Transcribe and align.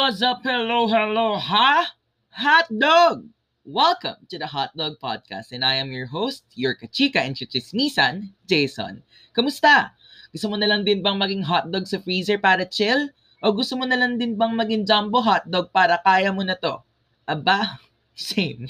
What's 0.00 0.24
up, 0.24 0.40
hello, 0.40 0.88
hello, 0.88 1.36
ha? 1.36 1.84
Hot 2.32 2.66
dog! 2.72 3.28
Welcome 3.68 4.16
to 4.32 4.40
the 4.40 4.48
Hot 4.48 4.72
Dog 4.72 4.96
Podcast 4.96 5.52
and 5.52 5.60
I 5.60 5.76
am 5.76 5.92
your 5.92 6.08
host, 6.08 6.48
your 6.56 6.72
kachika 6.72 7.20
and 7.20 7.36
chichismisan, 7.36 8.32
Jason. 8.48 9.04
Kamusta? 9.36 9.92
Gusto 10.32 10.48
mo 10.48 10.56
na 10.56 10.72
lang 10.72 10.88
din 10.88 11.04
bang 11.04 11.20
maging 11.20 11.44
hotdog 11.44 11.84
sa 11.84 12.00
freezer 12.00 12.40
para 12.40 12.64
chill? 12.64 13.12
O 13.44 13.52
gusto 13.52 13.76
mo 13.76 13.84
na 13.84 14.00
lang 14.00 14.16
din 14.16 14.40
bang 14.40 14.56
maging 14.56 14.88
jumbo 14.88 15.20
hotdog 15.20 15.68
para 15.68 16.00
kaya 16.00 16.32
mo 16.32 16.48
na 16.48 16.56
to? 16.56 16.80
Aba, 17.28 17.76
same. 18.14 18.68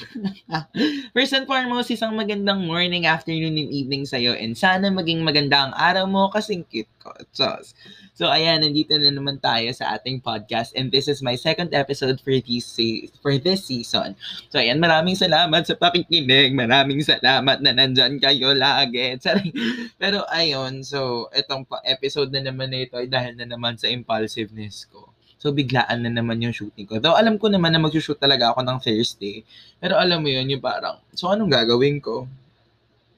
First 1.15 1.35
and 1.35 1.47
foremost, 1.47 1.91
isang 1.91 2.15
magandang 2.15 2.65
morning, 2.65 3.05
afternoon, 3.05 3.59
and 3.59 3.71
evening 3.71 4.07
sa'yo 4.07 4.39
and 4.39 4.55
sana 4.55 4.89
maging 4.89 5.27
maganda 5.27 5.69
ang 5.69 5.75
araw 5.75 6.07
mo 6.07 6.31
kasing 6.31 6.63
cute 6.71 6.91
ko. 7.03 7.11
Sos. 7.35 7.75
So, 8.15 8.29
ayan, 8.29 8.63
nandito 8.63 8.95
na 9.01 9.11
naman 9.11 9.41
tayo 9.43 9.73
sa 9.75 9.97
ating 9.97 10.21
podcast 10.21 10.77
and 10.79 10.93
this 10.93 11.09
is 11.09 11.25
my 11.25 11.35
second 11.35 11.73
episode 11.73 12.21
for 12.21 12.37
this, 12.37 12.69
se- 12.69 13.09
for 13.25 13.35
this 13.41 13.65
season. 13.67 14.15
So, 14.53 14.61
ayan, 14.61 14.79
maraming 14.79 15.19
salamat 15.19 15.67
sa 15.67 15.75
pakikinig. 15.75 16.55
Maraming 16.55 17.03
salamat 17.03 17.59
na 17.65 17.75
nandyan 17.75 18.23
kayo 18.23 18.55
lagi. 18.55 19.17
Sorry. 19.25 19.51
Pero, 19.99 20.23
ayun, 20.31 20.87
so, 20.87 21.27
itong 21.35 21.67
episode 21.89 22.31
na 22.31 22.45
naman 22.45 22.71
na 22.71 22.87
ito 22.87 22.95
ay 22.95 23.11
dahil 23.11 23.35
na 23.35 23.49
naman 23.51 23.75
sa 23.81 23.91
impulsiveness 23.91 24.87
ko. 24.87 25.10
So, 25.41 25.57
biglaan 25.57 26.05
na 26.05 26.13
naman 26.13 26.37
yung 26.45 26.53
shooting 26.53 26.85
ko. 26.85 27.01
Though, 27.01 27.17
alam 27.17 27.41
ko 27.41 27.49
naman 27.49 27.73
na 27.73 27.81
mag-shoot 27.81 28.21
talaga 28.21 28.53
ako 28.53 28.61
ng 28.61 28.79
Thursday. 28.85 29.41
Pero 29.81 29.97
alam 29.97 30.21
mo 30.21 30.29
yun, 30.29 30.45
yung 30.53 30.61
parang, 30.61 31.01
so 31.17 31.33
anong 31.33 31.49
gagawin 31.49 31.97
ko? 31.97 32.29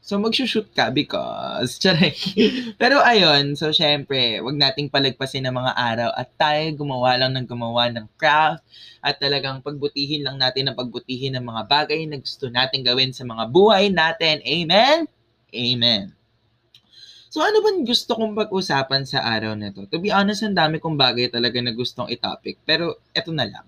So, 0.02 0.22
mag-shoot 0.22 0.70
ka 0.70 0.94
because, 0.94 1.74
charay. 1.82 2.14
Pero 2.78 3.02
ayun, 3.02 3.58
so 3.58 3.74
syempre, 3.74 4.38
wag 4.38 4.54
nating 4.54 4.86
palagpasin 4.86 5.50
ng 5.50 5.54
mga 5.54 5.72
araw 5.74 6.10
at 6.14 6.30
tayo 6.38 6.62
gumawa 6.78 7.18
lang 7.18 7.34
ng 7.34 7.46
gumawa 7.46 7.90
ng 7.90 8.06
craft 8.14 8.62
at 9.02 9.18
talagang 9.18 9.58
pagbutihin 9.58 10.22
lang 10.22 10.38
natin 10.38 10.70
ang 10.70 10.78
pagbutihin 10.78 11.34
ng 11.38 11.42
mga 11.46 11.62
bagay 11.66 12.06
na 12.06 12.22
gusto 12.22 12.46
natin 12.46 12.86
gawin 12.86 13.10
sa 13.10 13.26
mga 13.26 13.50
buhay 13.50 13.90
natin. 13.90 14.38
Amen? 14.46 15.10
Amen. 15.50 16.21
So 17.32 17.40
ano 17.40 17.64
bang 17.64 17.88
gusto 17.88 18.12
kong 18.12 18.36
pag-usapan 18.36 19.08
sa 19.08 19.24
araw 19.24 19.56
na 19.56 19.72
to? 19.72 19.88
To 19.88 19.96
be 19.96 20.12
honest, 20.12 20.44
ang 20.44 20.52
dami 20.52 20.76
kong 20.76 21.00
bagay 21.00 21.32
talaga 21.32 21.56
na 21.64 21.72
gustong 21.72 22.12
itopic. 22.12 22.60
Pero 22.68 23.00
eto 23.16 23.32
na 23.32 23.48
lang. 23.48 23.64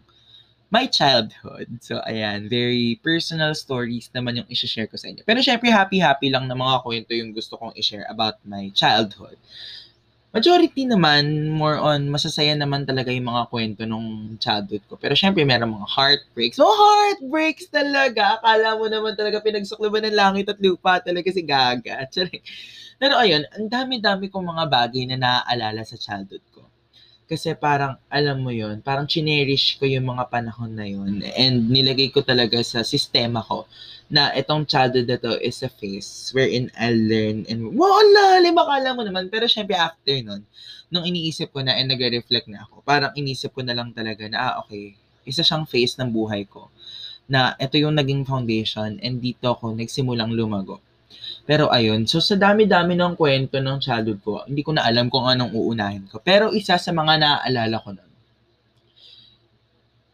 My 0.68 0.84
childhood. 0.84 1.80
So 1.80 1.96
ayan, 2.04 2.52
very 2.52 3.00
personal 3.00 3.56
stories 3.56 4.12
naman 4.12 4.44
yung 4.44 4.48
isi-share 4.52 4.84
ko 4.84 5.00
sa 5.00 5.08
inyo. 5.08 5.24
Pero 5.24 5.40
syempre, 5.40 5.72
happy-happy 5.72 6.28
lang 6.28 6.44
na 6.44 6.52
mga 6.52 6.84
kwento 6.84 7.16
yung 7.16 7.32
gusto 7.32 7.56
kong 7.56 7.72
i-share 7.80 8.04
about 8.12 8.36
my 8.44 8.68
childhood. 8.76 9.40
Majority 10.34 10.90
naman, 10.90 11.46
more 11.54 11.78
on, 11.78 12.10
masasaya 12.10 12.58
naman 12.58 12.82
talaga 12.82 13.14
yung 13.14 13.30
mga 13.30 13.46
kwento 13.54 13.86
nung 13.86 14.34
childhood 14.42 14.82
ko. 14.90 14.98
Pero 14.98 15.14
syempre, 15.14 15.46
meron 15.46 15.78
mga 15.78 15.86
heartbreaks. 15.94 16.58
Oh, 16.58 16.74
heartbreaks 16.74 17.70
talaga! 17.70 18.42
Akala 18.42 18.74
mo 18.74 18.90
naman 18.90 19.14
talaga 19.14 19.38
pinagsukluban 19.38 20.02
ng 20.10 20.18
langit 20.18 20.50
at 20.50 20.58
lupa 20.58 20.98
talaga 20.98 21.30
si 21.30 21.38
Gaga. 21.38 22.10
Pero 23.00 23.14
ayun, 23.14 23.46
ang 23.54 23.70
dami-dami 23.70 24.26
kong 24.26 24.50
mga 24.58 24.64
bagay 24.66 25.06
na 25.06 25.22
naaalala 25.22 25.86
sa 25.86 25.94
childhood 25.94 26.42
ko. 26.50 26.66
Kasi 27.34 27.50
parang, 27.58 27.98
alam 28.06 28.46
mo 28.46 28.54
yun, 28.54 28.78
parang 28.78 29.10
chinerish 29.10 29.74
ko 29.82 29.90
yung 29.90 30.06
mga 30.06 30.30
panahon 30.30 30.70
na 30.70 30.86
yun. 30.86 31.18
And 31.34 31.66
nilagay 31.66 32.14
ko 32.14 32.22
talaga 32.22 32.62
sa 32.62 32.86
sistema 32.86 33.42
ko 33.42 33.66
na 34.06 34.30
itong 34.38 34.70
childhood 34.70 35.10
na 35.10 35.18
to 35.18 35.34
is 35.42 35.58
a 35.66 35.70
phase 35.70 36.30
wherein 36.30 36.70
I'll 36.78 36.94
learn 36.94 37.42
and, 37.50 37.74
wow, 37.74 37.90
ang 37.90 38.10
lalim, 38.14 38.54
akala 38.54 38.94
mo 38.94 39.02
naman. 39.02 39.34
Pero 39.34 39.50
syempre 39.50 39.74
after 39.74 40.14
nun, 40.22 40.46
nung 40.94 41.02
iniisip 41.02 41.50
ko 41.50 41.58
na 41.66 41.74
and 41.74 41.90
nag-reflect 41.90 42.46
na 42.46 42.62
ako, 42.62 42.86
parang 42.86 43.10
inisip 43.18 43.50
ko 43.50 43.66
na 43.66 43.74
lang 43.74 43.90
talaga 43.90 44.30
na, 44.30 44.38
ah, 44.38 44.54
okay, 44.62 44.94
isa 45.26 45.42
siyang 45.42 45.66
phase 45.66 45.98
ng 45.98 46.14
buhay 46.14 46.46
ko 46.46 46.70
na 47.26 47.58
ito 47.58 47.74
yung 47.82 47.98
naging 47.98 48.22
foundation 48.22 49.02
and 49.02 49.18
dito 49.18 49.58
ako 49.58 49.74
nagsimulang 49.74 50.30
lumago. 50.30 50.78
Pero 51.44 51.68
ayun, 51.68 52.08
so 52.08 52.24
sa 52.24 52.34
dami-dami 52.40 52.96
ng 52.96 53.14
kwento 53.20 53.60
ng 53.60 53.76
childhood 53.82 54.20
ko, 54.24 54.40
hindi 54.48 54.64
ko 54.64 54.72
na 54.72 54.88
alam 54.88 55.12
kung 55.12 55.28
anong 55.28 55.52
uunahin 55.52 56.08
ko. 56.08 56.18
Pero 56.24 56.50
isa 56.56 56.80
sa 56.80 56.90
mga 56.94 57.20
naaalala 57.20 57.76
ko 57.84 57.92
nun, 57.92 58.10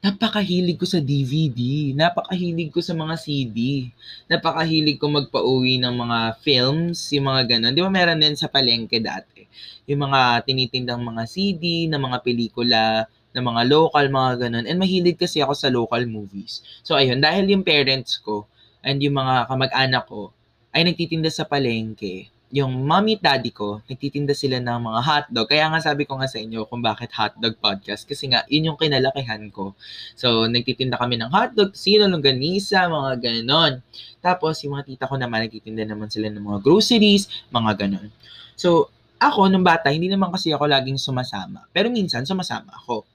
napakahilig 0.01 0.81
ko 0.81 0.89
sa 0.89 0.97
DVD, 0.97 1.93
napakahilig 1.93 2.73
ko 2.73 2.81
sa 2.81 2.97
mga 2.97 3.21
CD, 3.21 3.93
napakahilig 4.33 4.97
ko 4.97 5.13
magpa-uwi 5.13 5.77
ng 5.77 5.93
mga 5.93 6.19
films, 6.41 7.13
yung 7.13 7.29
mga 7.29 7.43
ganun. 7.57 7.77
Di 7.77 7.85
ba 7.85 7.93
meron 7.93 8.17
din 8.17 8.33
sa 8.33 8.49
palengke 8.49 8.97
dati? 8.97 9.45
Yung 9.85 10.09
mga 10.09 10.49
tinitindang 10.49 11.05
mga 11.05 11.29
CD, 11.29 11.85
na 11.85 12.01
mga 12.01 12.25
pelikula, 12.25 13.05
na 13.37 13.41
mga 13.45 13.63
local, 13.69 14.09
mga 14.09 14.49
ganun. 14.49 14.65
And 14.65 14.81
mahilig 14.81 15.21
kasi 15.21 15.45
ako 15.45 15.53
sa 15.53 15.69
local 15.69 16.03
movies. 16.09 16.65
So 16.81 16.97
ayun, 16.97 17.21
dahil 17.21 17.47
yung 17.53 17.63
parents 17.63 18.19
ko 18.25 18.49
and 18.81 19.05
yung 19.05 19.21
mga 19.21 19.53
kamag-anak 19.53 20.09
ko 20.09 20.33
ay 20.71 20.87
nagtitinda 20.87 21.31
sa 21.33 21.47
palengke, 21.47 22.31
yung 22.51 22.83
mommy 22.83 23.15
at 23.15 23.23
daddy 23.23 23.55
ko, 23.55 23.79
nagtitinda 23.87 24.35
sila 24.35 24.59
ng 24.59 24.79
mga 24.83 25.01
hotdog. 25.07 25.47
Kaya 25.47 25.71
nga 25.71 25.79
sabi 25.79 26.03
ko 26.03 26.19
nga 26.19 26.27
sa 26.27 26.43
inyo 26.43 26.67
kung 26.67 26.83
bakit 26.83 27.15
hotdog 27.15 27.55
podcast. 27.63 28.03
Kasi 28.03 28.27
nga, 28.27 28.43
yun 28.51 28.75
yung 28.75 28.79
kinalakihan 28.79 29.47
ko. 29.55 29.79
So, 30.19 30.51
nagtitinda 30.51 30.99
kami 30.99 31.15
ng 31.23 31.31
hotdog, 31.31 31.79
sino, 31.79 32.11
longganisa, 32.11 32.91
mga 32.91 33.23
ganon. 33.23 33.79
Tapos, 34.19 34.59
yung 34.67 34.75
mga 34.75 34.91
tita 34.91 35.07
ko 35.07 35.15
naman, 35.15 35.47
nagtitinda 35.47 35.87
naman 35.87 36.11
sila 36.11 36.27
ng 36.27 36.43
mga 36.43 36.59
groceries, 36.67 37.31
mga 37.55 37.87
ganon. 37.87 38.11
So, 38.59 38.91
ako, 39.23 39.47
nung 39.47 39.63
bata, 39.63 39.95
hindi 39.95 40.11
naman 40.11 40.35
kasi 40.35 40.51
ako 40.51 40.67
laging 40.67 40.99
sumasama. 40.99 41.71
Pero 41.71 41.87
minsan, 41.87 42.27
sumasama 42.27 42.75
ako. 42.75 43.07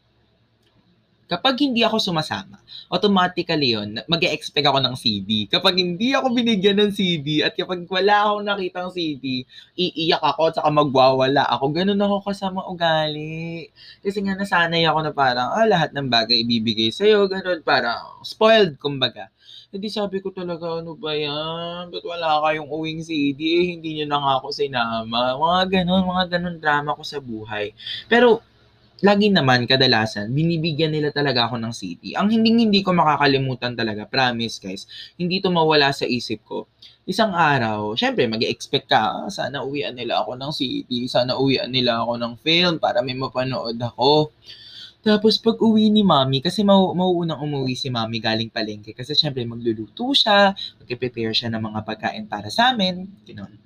Kapag 1.25 1.57
hindi 1.57 1.81
ako 1.81 1.97
sumasama, 1.97 2.61
automatically 2.85 3.73
yun, 3.73 3.97
mag 4.05 4.21
expect 4.29 4.61
ako 4.61 4.77
ng 4.77 4.93
CD. 4.93 5.49
Kapag 5.49 5.73
hindi 5.73 6.13
ako 6.13 6.29
binigyan 6.29 6.77
ng 6.77 6.93
CD 6.93 7.41
at 7.41 7.57
kapag 7.57 7.81
wala 7.89 8.29
akong 8.29 8.45
nakitang 8.45 8.93
CD, 8.93 9.41
iiyak 9.73 10.21
ako 10.21 10.53
at 10.53 10.61
saka 10.61 10.69
magwawala 10.69 11.49
ako. 11.49 11.73
Ganun 11.73 11.97
ako 11.97 12.29
kasama 12.29 12.61
ugali. 12.69 13.73
Kasi 14.05 14.21
nga 14.21 14.37
nasanay 14.37 14.85
ako 14.85 14.99
na 15.01 15.11
parang, 15.17 15.49
ah, 15.49 15.65
lahat 15.65 15.97
ng 15.97 16.05
bagay 16.13 16.45
ibibigay 16.45 16.93
sa'yo. 16.93 17.25
Ganun, 17.25 17.65
parang 17.65 18.21
spoiled, 18.21 18.77
kumbaga. 18.77 19.33
Hindi 19.73 19.89
sabi 19.89 20.21
ko 20.21 20.29
talaga, 20.29 20.77
ano 20.77 20.93
ba 20.93 21.17
yan? 21.17 21.89
Ba't 21.89 22.05
wala 22.05 22.39
kayong 22.47 22.69
uwing 22.69 23.01
CD? 23.01 23.41
Eh, 23.59 23.65
hindi 23.73 23.97
nyo 23.97 24.05
na 24.13 24.17
nga 24.21 24.33
ako 24.39 24.47
sinama. 24.53 25.33
Mga 25.41 25.61
ganun, 25.81 26.05
mga 26.05 26.25
ganun 26.37 26.57
drama 26.61 26.93
ko 26.93 27.01
sa 27.01 27.17
buhay. 27.17 27.73
Pero, 28.05 28.45
lagi 29.03 29.27
naman, 29.27 29.67
kadalasan, 29.67 30.31
binibigyan 30.31 30.95
nila 30.95 31.11
talaga 31.11 31.51
ako 31.51 31.59
ng 31.59 31.73
CD. 31.75 32.15
Ang 32.15 32.31
hindi 32.31 32.55
hindi 32.55 32.79
ko 32.79 32.95
makakalimutan 32.95 33.75
talaga, 33.75 34.07
promise 34.07 34.61
guys, 34.63 34.87
hindi 35.19 35.43
to 35.43 35.51
mawala 35.51 35.91
sa 35.91 36.07
isip 36.07 36.45
ko. 36.47 36.71
Isang 37.03 37.35
araw, 37.35 37.93
syempre, 37.99 38.25
mag 38.29 38.41
expect 38.45 38.87
ka, 38.87 39.25
ah, 39.25 39.27
sana 39.27 39.61
uwian 39.67 39.93
nila 39.97 40.23
ako 40.23 40.39
ng 40.39 40.51
CD, 40.55 41.05
sana 41.11 41.35
uwian 41.35 41.67
nila 41.67 42.01
ako 42.01 42.13
ng 42.21 42.33
film 42.39 42.75
para 42.79 43.03
may 43.03 43.17
mapanood 43.17 43.75
ako. 43.81 44.31
Tapos 45.05 45.37
pag 45.37 45.57
uwi 45.61 45.93
ni 45.93 46.01
mami, 46.01 46.41
kasi 46.41 46.65
mau 46.65 46.89
mauunang 46.97 47.37
umuwi 47.37 47.77
si 47.77 47.93
mami 47.93 48.17
galing 48.17 48.49
palengke, 48.49 48.95
kasi 48.97 49.13
syempre 49.13 49.45
magluluto 49.45 50.13
siya, 50.17 50.55
mag-prepare 50.81 51.33
siya 51.35 51.49
ng 51.53 51.61
mga 51.61 51.79
pagkain 51.85 52.25
para 52.25 52.49
sa 52.49 52.73
amin, 52.73 53.05
gano'n. 53.27 53.64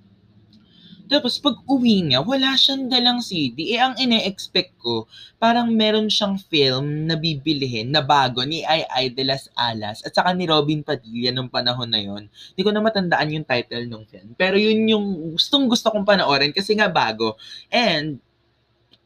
Tapos 1.10 1.42
pag 1.42 1.58
uwi 1.66 2.06
niya, 2.06 2.22
wala 2.22 2.54
siyang 2.54 2.86
dalang 2.86 3.20
CD. 3.20 3.74
Eh, 3.74 3.82
ang 3.82 3.98
ine-expect 3.98 4.78
ko, 4.78 5.10
parang 5.42 5.74
meron 5.74 6.06
siyang 6.06 6.38
film 6.38 7.10
na 7.10 7.18
bibilihin 7.18 7.90
na 7.90 8.06
bago 8.06 8.46
ni 8.46 8.62
Ay 8.62 8.86
Ay 8.94 9.10
de 9.10 9.26
las 9.26 9.50
Alas 9.58 10.06
at 10.06 10.14
saka 10.14 10.30
ni 10.38 10.46
Robin 10.46 10.86
Padilla 10.86 11.34
nung 11.34 11.50
panahon 11.50 11.90
na 11.90 11.98
yon. 11.98 12.30
Hindi 12.30 12.62
ko 12.62 12.70
na 12.70 12.86
matandaan 12.86 13.34
yung 13.34 13.48
title 13.50 13.90
ng 13.90 14.04
film. 14.06 14.30
Pero 14.38 14.56
yun 14.62 14.86
yung 14.86 15.06
gustong 15.34 15.66
gusto 15.66 15.90
kong 15.90 16.06
panoorin 16.06 16.54
kasi 16.54 16.78
nga 16.78 16.86
bago. 16.86 17.34
And 17.74 18.22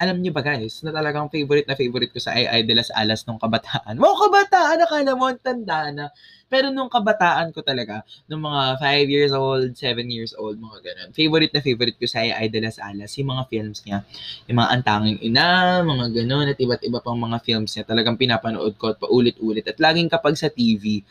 alam 0.04 0.20
niyo 0.20 0.36
ba 0.36 0.44
guys, 0.44 0.84
na 0.84 0.92
talagang 0.92 1.32
favorite 1.32 1.64
na 1.64 1.80
favorite 1.80 2.12
ko 2.12 2.20
sa 2.20 2.36
Ay 2.36 2.68
de 2.68 2.76
las 2.76 2.92
Alas 2.92 3.24
nung 3.24 3.40
kabataan. 3.40 3.96
Wow, 3.96 4.20
kabataan! 4.28 4.84
Akala 4.84 5.16
mo, 5.16 5.32
tanda 5.40 5.88
na. 5.96 6.06
Pero 6.52 6.70
nung 6.70 6.92
kabataan 6.92 7.50
ko 7.50 7.66
talaga, 7.66 8.06
nung 8.30 8.46
mga 8.46 8.78
5 8.78 9.10
years 9.10 9.34
old, 9.34 9.74
7 9.74 10.06
years 10.06 10.38
old, 10.38 10.62
mga 10.62 10.86
ganun. 10.86 11.10
Favorite 11.16 11.50
na 11.56 11.66
favorite 11.66 11.98
ko 11.98 12.06
sa 12.06 12.22
Ay 12.22 12.52
de 12.52 12.62
las 12.62 12.78
Alas, 12.78 13.16
yung 13.18 13.34
mga 13.34 13.44
films 13.50 13.82
niya. 13.88 14.06
Yung 14.46 14.62
mga 14.62 14.70
Antanging 14.78 15.20
Ina, 15.24 15.82
mga 15.82 16.06
ganun, 16.14 16.46
at 16.52 16.60
iba't 16.60 16.84
iba 16.86 17.00
pang 17.02 17.18
mga 17.18 17.42
films 17.42 17.74
niya. 17.74 17.88
Talagang 17.88 18.20
pinapanood 18.20 18.78
ko 18.78 18.94
at 18.94 19.02
paulit-ulit. 19.02 19.66
At 19.66 19.82
laging 19.82 20.14
kapag 20.14 20.38
sa 20.38 20.52
TV, 20.52 21.02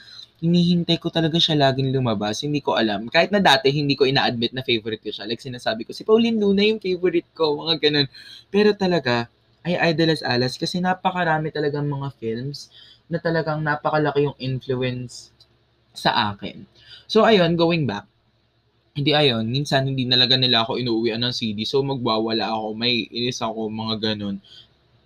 hinihintay 0.42 0.98
ko 0.98 1.06
talaga 1.06 1.38
siya 1.38 1.54
laging 1.54 1.94
lumabas. 1.94 2.42
Hindi 2.42 2.58
ko 2.58 2.74
alam. 2.74 3.06
Kahit 3.06 3.30
na 3.30 3.38
dati, 3.38 3.70
hindi 3.70 3.94
ko 3.94 4.04
ina-admit 4.10 4.50
na 4.50 4.66
favorite 4.66 4.98
ko 4.98 5.14
siya. 5.14 5.30
Like 5.30 5.38
sinasabi 5.38 5.86
ko, 5.86 5.94
si 5.94 6.02
Pauline 6.02 6.34
Luna 6.34 6.66
yung 6.66 6.82
favorite 6.82 7.30
ko, 7.30 7.62
mga 7.62 7.78
ganun. 7.78 8.06
Pero 8.50 8.74
talaga, 8.74 9.30
ay 9.62 9.94
las 9.94 10.26
Alas 10.26 10.58
kasi 10.58 10.82
napakarami 10.82 11.54
talagang 11.54 11.86
mga 11.86 12.10
films 12.18 12.74
na 13.06 13.22
talagang 13.22 13.62
napakalaki 13.62 14.26
yung 14.26 14.34
influence 14.42 15.30
sa 15.94 16.34
akin. 16.34 16.66
So, 17.06 17.22
ayun, 17.22 17.54
going 17.54 17.86
back, 17.86 18.10
hindi 18.98 19.14
ayun, 19.14 19.46
minsan 19.48 19.86
hindi 19.86 20.04
nalaga 20.04 20.34
nila 20.34 20.66
ako 20.66 20.76
inuuwian 20.80 21.22
ng 21.22 21.32
CD, 21.32 21.64
so 21.64 21.80
magwawala 21.80 22.50
ako, 22.50 22.76
may 22.76 23.06
inis 23.08 23.40
ako, 23.40 23.70
mga 23.70 24.12
ganun. 24.12 24.36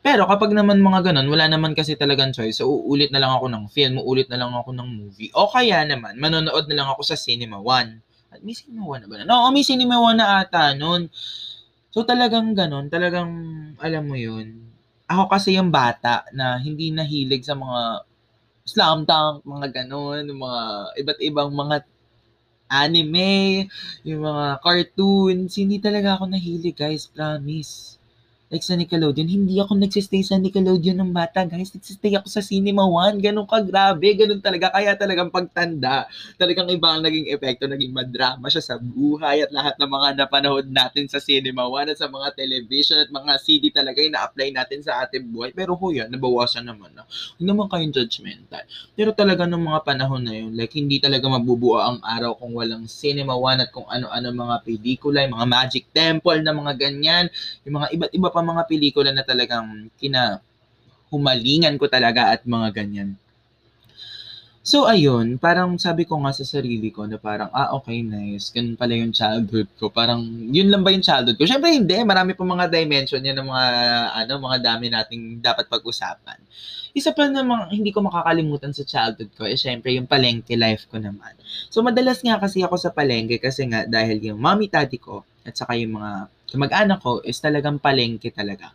Pero 0.07 0.23
kapag 0.31 0.55
naman 0.55 0.79
mga 0.79 1.11
ganun, 1.11 1.27
wala 1.27 1.51
naman 1.51 1.75
kasi 1.75 1.99
talagang 1.99 2.31
choice. 2.31 2.63
So, 2.63 2.71
uulit 2.71 3.11
na 3.11 3.19
lang 3.19 3.35
ako 3.35 3.51
ng 3.51 3.65
film, 3.75 3.99
uulit 3.99 4.31
na 4.31 4.39
lang 4.39 4.55
ako 4.55 4.71
ng 4.71 4.87
movie. 4.87 5.35
O 5.35 5.51
kaya 5.51 5.83
naman, 5.83 6.15
manonood 6.23 6.71
na 6.71 6.79
lang 6.79 6.89
ako 6.95 7.03
sa 7.03 7.19
Cinema 7.19 7.59
One. 7.59 7.99
At 8.31 8.39
may 8.47 8.55
Cinema 8.55 8.87
One 8.87 9.03
na 9.03 9.09
ba? 9.11 9.27
No, 9.27 9.51
may 9.51 9.67
Cinema 9.67 9.99
One 9.99 10.23
na 10.23 10.47
ata 10.47 10.79
nun. 10.79 11.11
So, 11.91 12.07
talagang 12.07 12.55
ganun. 12.55 12.87
Talagang, 12.87 13.35
alam 13.83 14.07
mo 14.07 14.15
yun. 14.15 14.71
Ako 15.11 15.27
kasi 15.27 15.59
yung 15.59 15.75
bata 15.75 16.23
na 16.31 16.55
hindi 16.63 16.95
nahilig 16.95 17.43
sa 17.43 17.59
mga 17.59 18.07
slam 18.63 19.11
dunk, 19.11 19.43
mga 19.43 19.75
ganun, 19.75 20.23
mga 20.31 20.63
iba't 21.03 21.19
ibang 21.19 21.51
mga 21.51 21.83
anime, 22.71 23.67
yung 24.07 24.23
mga 24.23 24.63
cartoons. 24.63 25.51
Hindi 25.59 25.83
talaga 25.83 26.15
ako 26.15 26.31
nahilig, 26.31 26.79
guys. 26.79 27.11
Promise 27.11 27.96
like 28.47 28.63
sa 28.63 28.79
Nickelodeon, 28.79 29.27
hindi 29.27 29.59
ako 29.59 29.75
nagsistay 29.75 30.23
sa 30.23 30.39
Nickelodeon 30.39 31.03
ng 31.03 31.11
bata, 31.11 31.43
guys. 31.43 31.75
Nagsistay 31.75 32.15
ako 32.15 32.31
sa 32.31 32.39
Cinema 32.39 32.87
One. 32.87 33.19
Ganun 33.19 33.43
ka, 33.43 33.59
grabe. 33.59 34.07
Ganun 34.15 34.39
talaga. 34.39 34.71
Kaya 34.71 34.95
talagang 34.95 35.35
pagtanda, 35.35 36.07
talagang 36.39 36.71
iba 36.71 36.95
ang 36.95 37.03
naging 37.03 37.27
epekto. 37.27 37.67
Naging 37.67 37.91
madrama 37.91 38.47
siya 38.47 38.63
sa 38.63 38.75
buhay 38.79 39.43
at 39.43 39.51
lahat 39.51 39.75
ng 39.83 39.91
mga 39.91 40.09
napanood 40.23 40.67
natin 40.71 41.11
sa 41.11 41.19
Cinema 41.19 41.67
One 41.67 41.91
at 41.91 41.99
sa 41.99 42.07
mga 42.07 42.39
television 42.39 43.03
at 43.03 43.11
mga 43.11 43.33
CD 43.43 43.75
talaga 43.75 43.99
yung 43.99 44.15
na-apply 44.15 44.49
natin 44.55 44.79
sa 44.87 45.03
ating 45.03 45.27
buhay. 45.27 45.51
Pero 45.51 45.75
yan, 45.91 46.15
nabawasan 46.15 46.71
naman 46.71 46.95
na. 46.95 47.03
Huwag 47.39 47.47
naman 47.51 47.67
kayong 47.67 47.95
judgmental. 47.99 48.63
Pero 48.95 49.11
talaga 49.11 49.43
nung 49.51 49.67
mga 49.67 49.83
panahon 49.83 50.23
na 50.23 50.35
yun, 50.39 50.55
like 50.55 50.71
hindi 50.71 51.03
talaga 51.03 51.27
mabubuo 51.27 51.83
ang 51.83 51.99
araw 51.99 52.39
kung 52.39 52.55
walang 52.55 52.87
Cinema 52.87 53.35
One 53.35 53.67
at 53.67 53.75
kung 53.75 53.91
ano-ano 53.91 54.31
mga 54.31 54.57
pelikula, 54.63 55.27
yung 55.27 55.35
mga 55.35 55.49
Magic 55.51 55.85
Temple 55.91 56.47
na 56.47 56.55
mga 56.55 56.73
ganyan, 56.79 57.27
yung 57.67 57.83
mga 57.83 57.89
iba't 57.91 58.13
iba 58.15 58.36
pa 58.37 58.45
mga 58.45 58.69
pelikula 58.69 59.11
na 59.17 59.25
talagang 59.25 59.89
kina 59.97 60.45
humalingan 61.09 61.81
ko 61.81 61.89
talaga 61.89 62.37
at 62.37 62.45
mga 62.45 62.69
ganyan. 62.77 63.17
So, 64.67 64.83
ayun, 64.91 65.39
parang 65.39 65.79
sabi 65.79 66.03
ko 66.03 66.19
nga 66.19 66.35
sa 66.35 66.43
sarili 66.43 66.91
ko 66.91 67.07
na 67.07 67.23
parang, 67.23 67.47
ah, 67.55 67.71
okay, 67.79 68.03
nice. 68.03 68.51
Ganun 68.51 68.75
pala 68.75 68.99
yung 68.99 69.15
childhood 69.15 69.71
ko. 69.79 69.95
Parang, 69.95 70.27
yun 70.51 70.67
lang 70.75 70.83
ba 70.83 70.91
yung 70.91 71.07
childhood 71.07 71.39
ko? 71.39 71.47
Siyempre, 71.47 71.71
hindi. 71.71 71.95
Marami 72.03 72.35
pa 72.35 72.43
mga 72.43 72.67
dimension 72.67 73.23
yan 73.23 73.39
ng 73.39 73.47
mga, 73.47 73.67
ano, 74.27 74.33
mga 74.43 74.59
dami 74.67 74.91
nating 74.91 75.39
dapat 75.39 75.71
pag-usapan. 75.71 76.43
Isa 76.99 77.15
pa 77.15 77.31
na 77.31 77.47
mga 77.47 77.79
hindi 77.79 77.95
ko 77.95 78.03
makakalimutan 78.11 78.75
sa 78.75 78.83
childhood 78.83 79.31
ko, 79.39 79.47
eh, 79.47 79.55
syempre, 79.55 79.95
yung 79.95 80.11
palengke 80.11 80.59
life 80.59 80.91
ko 80.91 80.99
naman. 80.99 81.39
So, 81.71 81.87
madalas 81.87 82.19
nga 82.27 82.35
kasi 82.35 82.67
ako 82.67 82.75
sa 82.75 82.91
palengke 82.91 83.39
kasi 83.39 83.71
nga 83.71 83.87
dahil 83.87 84.19
yung 84.19 84.43
mommy, 84.43 84.67
daddy 84.67 84.99
ko, 84.99 85.23
at 85.47 85.55
saka 85.55 85.79
yung 85.79 85.95
mga 85.95 86.27
kamag-anak 86.51 86.99
ko 87.03 87.21
is 87.23 87.39
talagang 87.39 87.79
palengke 87.79 88.31
talaga. 88.31 88.73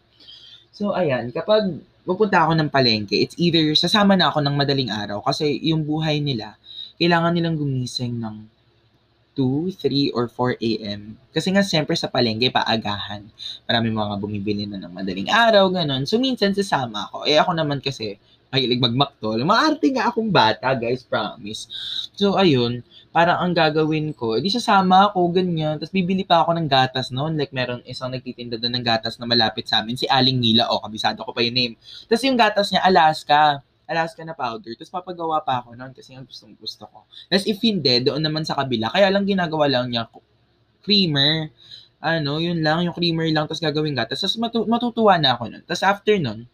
So, 0.72 0.96
ayan, 0.96 1.30
kapag 1.36 1.82
pupunta 2.08 2.48
ako 2.48 2.58
ng 2.58 2.70
palengke, 2.72 3.16
it's 3.20 3.38
either 3.38 3.76
sasama 3.78 4.18
na 4.18 4.32
ako 4.32 4.42
ng 4.42 4.56
madaling 4.56 4.92
araw 4.92 5.22
kasi 5.22 5.60
yung 5.62 5.86
buhay 5.86 6.24
nila, 6.24 6.58
kailangan 6.98 7.34
nilang 7.34 7.58
gumising 7.60 8.18
ng 8.18 8.48
2, 9.36 9.72
3, 9.80 10.12
or 10.12 10.28
4 10.28 10.60
a.m. 10.60 11.16
Kasi 11.32 11.56
nga, 11.56 11.64
siyempre 11.64 11.96
sa 11.96 12.12
palengke, 12.12 12.52
paagahan. 12.52 13.24
Marami 13.64 13.88
mga 13.88 14.16
bumibili 14.20 14.68
na 14.68 14.76
ng 14.84 14.92
madaling 14.92 15.32
araw, 15.32 15.72
ganun. 15.72 16.04
So, 16.04 16.20
minsan 16.20 16.52
sasama 16.52 17.08
ako. 17.08 17.24
Eh, 17.24 17.40
ako 17.40 17.56
naman 17.56 17.80
kasi, 17.80 18.20
mahilig 18.52 18.84
magmaktol. 18.84 19.40
Maarte 19.48 19.88
nga 19.96 20.12
akong 20.12 20.28
bata, 20.28 20.76
guys, 20.76 21.08
promise. 21.08 21.72
So, 22.12 22.36
ayun, 22.36 22.84
parang 23.16 23.40
ang 23.40 23.56
gagawin 23.56 24.12
ko, 24.12 24.36
edi 24.36 24.52
sasama 24.52 25.08
ako, 25.08 25.32
ganyan. 25.32 25.80
Tapos 25.80 25.96
bibili 25.96 26.28
pa 26.28 26.44
ako 26.44 26.60
ng 26.60 26.68
gatas 26.68 27.16
noon. 27.16 27.40
Like, 27.40 27.56
meron 27.56 27.80
isang 27.88 28.12
nagtitinda 28.12 28.60
doon 28.60 28.76
ng 28.78 28.86
gatas 28.86 29.16
na 29.16 29.24
malapit 29.24 29.72
sa 29.72 29.80
amin, 29.80 29.96
si 29.96 30.04
Aling 30.04 30.36
Mila. 30.36 30.68
O, 30.68 30.78
oh, 30.78 30.82
kabisado 30.84 31.24
ko 31.24 31.32
pa 31.32 31.40
yung 31.40 31.56
name. 31.56 31.74
Tapos 32.12 32.24
yung 32.28 32.36
gatas 32.36 32.68
niya, 32.76 32.84
Alaska. 32.84 33.64
Alaska 33.88 34.22
na 34.24 34.36
powder. 34.36 34.76
Tapos 34.76 34.92
papagawa 34.92 35.44
pa 35.44 35.64
ako 35.64 35.76
noon 35.76 35.92
kasi 35.96 36.16
ang 36.16 36.28
gustong 36.28 36.56
gusto 36.56 36.88
ko. 36.88 37.08
Tapos 37.32 37.48
if 37.48 37.60
hindi, 37.64 38.04
doon 38.04 38.20
naman 38.20 38.44
sa 38.44 38.56
kabila. 38.60 38.92
Kaya 38.92 39.08
lang 39.12 39.24
ginagawa 39.24 39.68
lang 39.72 39.92
niya, 39.92 40.12
creamer. 40.84 41.52
Ano, 42.02 42.42
yun 42.42 42.60
lang, 42.66 42.84
yung 42.84 42.96
creamer 42.98 43.30
lang, 43.30 43.46
tapos 43.46 43.64
gagawin 43.64 43.96
gatas. 43.96 44.24
Tapos 44.24 44.36
matu- 44.40 44.68
matutuwa 44.68 45.16
na 45.20 45.36
ako 45.36 45.44
noon. 45.52 45.64
Tapos 45.68 45.84
after 45.84 46.16
noon, 46.20 46.48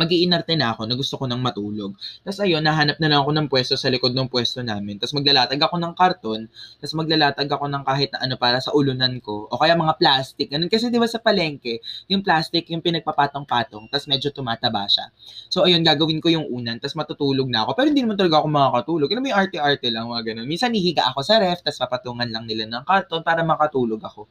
mag-iinarte 0.00 0.56
na 0.56 0.72
ako 0.72 0.88
na 0.88 0.96
gusto 0.96 1.20
ko 1.20 1.28
nang 1.28 1.44
matulog. 1.44 1.92
Tapos 2.24 2.40
ayun, 2.40 2.64
nahanap 2.64 2.96
na 2.96 3.12
lang 3.12 3.20
ako 3.20 3.30
ng 3.36 3.46
pwesto 3.52 3.76
sa 3.76 3.92
likod 3.92 4.16
ng 4.16 4.32
pwesto 4.32 4.64
namin. 4.64 4.96
Tapos 4.96 5.12
maglalatag 5.12 5.60
ako 5.60 5.76
ng 5.76 5.92
karton, 5.92 6.48
tapos 6.80 6.94
maglalatag 6.96 7.48
ako 7.52 7.68
ng 7.68 7.84
kahit 7.84 8.08
na 8.16 8.18
ano 8.24 8.34
para 8.40 8.56
sa 8.64 8.72
ulunan 8.72 9.20
ko. 9.20 9.44
O 9.52 9.60
kaya 9.60 9.76
mga 9.76 10.00
plastic. 10.00 10.48
Ganun 10.48 10.72
kasi 10.72 10.88
'di 10.88 10.96
ba 10.96 11.04
sa 11.04 11.20
palengke, 11.20 11.84
yung 12.08 12.24
plastic 12.24 12.64
yung 12.72 12.80
pinagpapatong-patong, 12.80 13.92
tapos 13.92 14.08
medyo 14.08 14.32
tumataba 14.32 14.88
siya. 14.88 15.12
So 15.52 15.68
ayun, 15.68 15.84
gagawin 15.84 16.24
ko 16.24 16.32
yung 16.32 16.48
unan, 16.48 16.80
tapos 16.80 16.96
matutulog 16.96 17.52
na 17.52 17.68
ako. 17.68 17.76
Pero 17.76 17.86
hindi 17.92 18.00
naman 18.00 18.16
talaga 18.16 18.40
ako 18.40 18.48
makakatulog. 18.48 19.08
Alam 19.12 19.22
mo 19.22 19.28
yung 19.28 19.40
arte-arte 19.44 19.88
lang, 19.92 20.08
mga 20.08 20.22
ganun. 20.32 20.46
Minsan 20.48 20.72
hihiga 20.72 21.12
ako 21.12 21.20
sa 21.20 21.36
ref, 21.42 21.60
tapos 21.60 21.78
papatungan 21.84 22.28
lang 22.32 22.48
nila 22.48 22.64
ng 22.64 22.84
karton 22.88 23.20
para 23.20 23.44
makatulog 23.44 24.00
ako. 24.00 24.30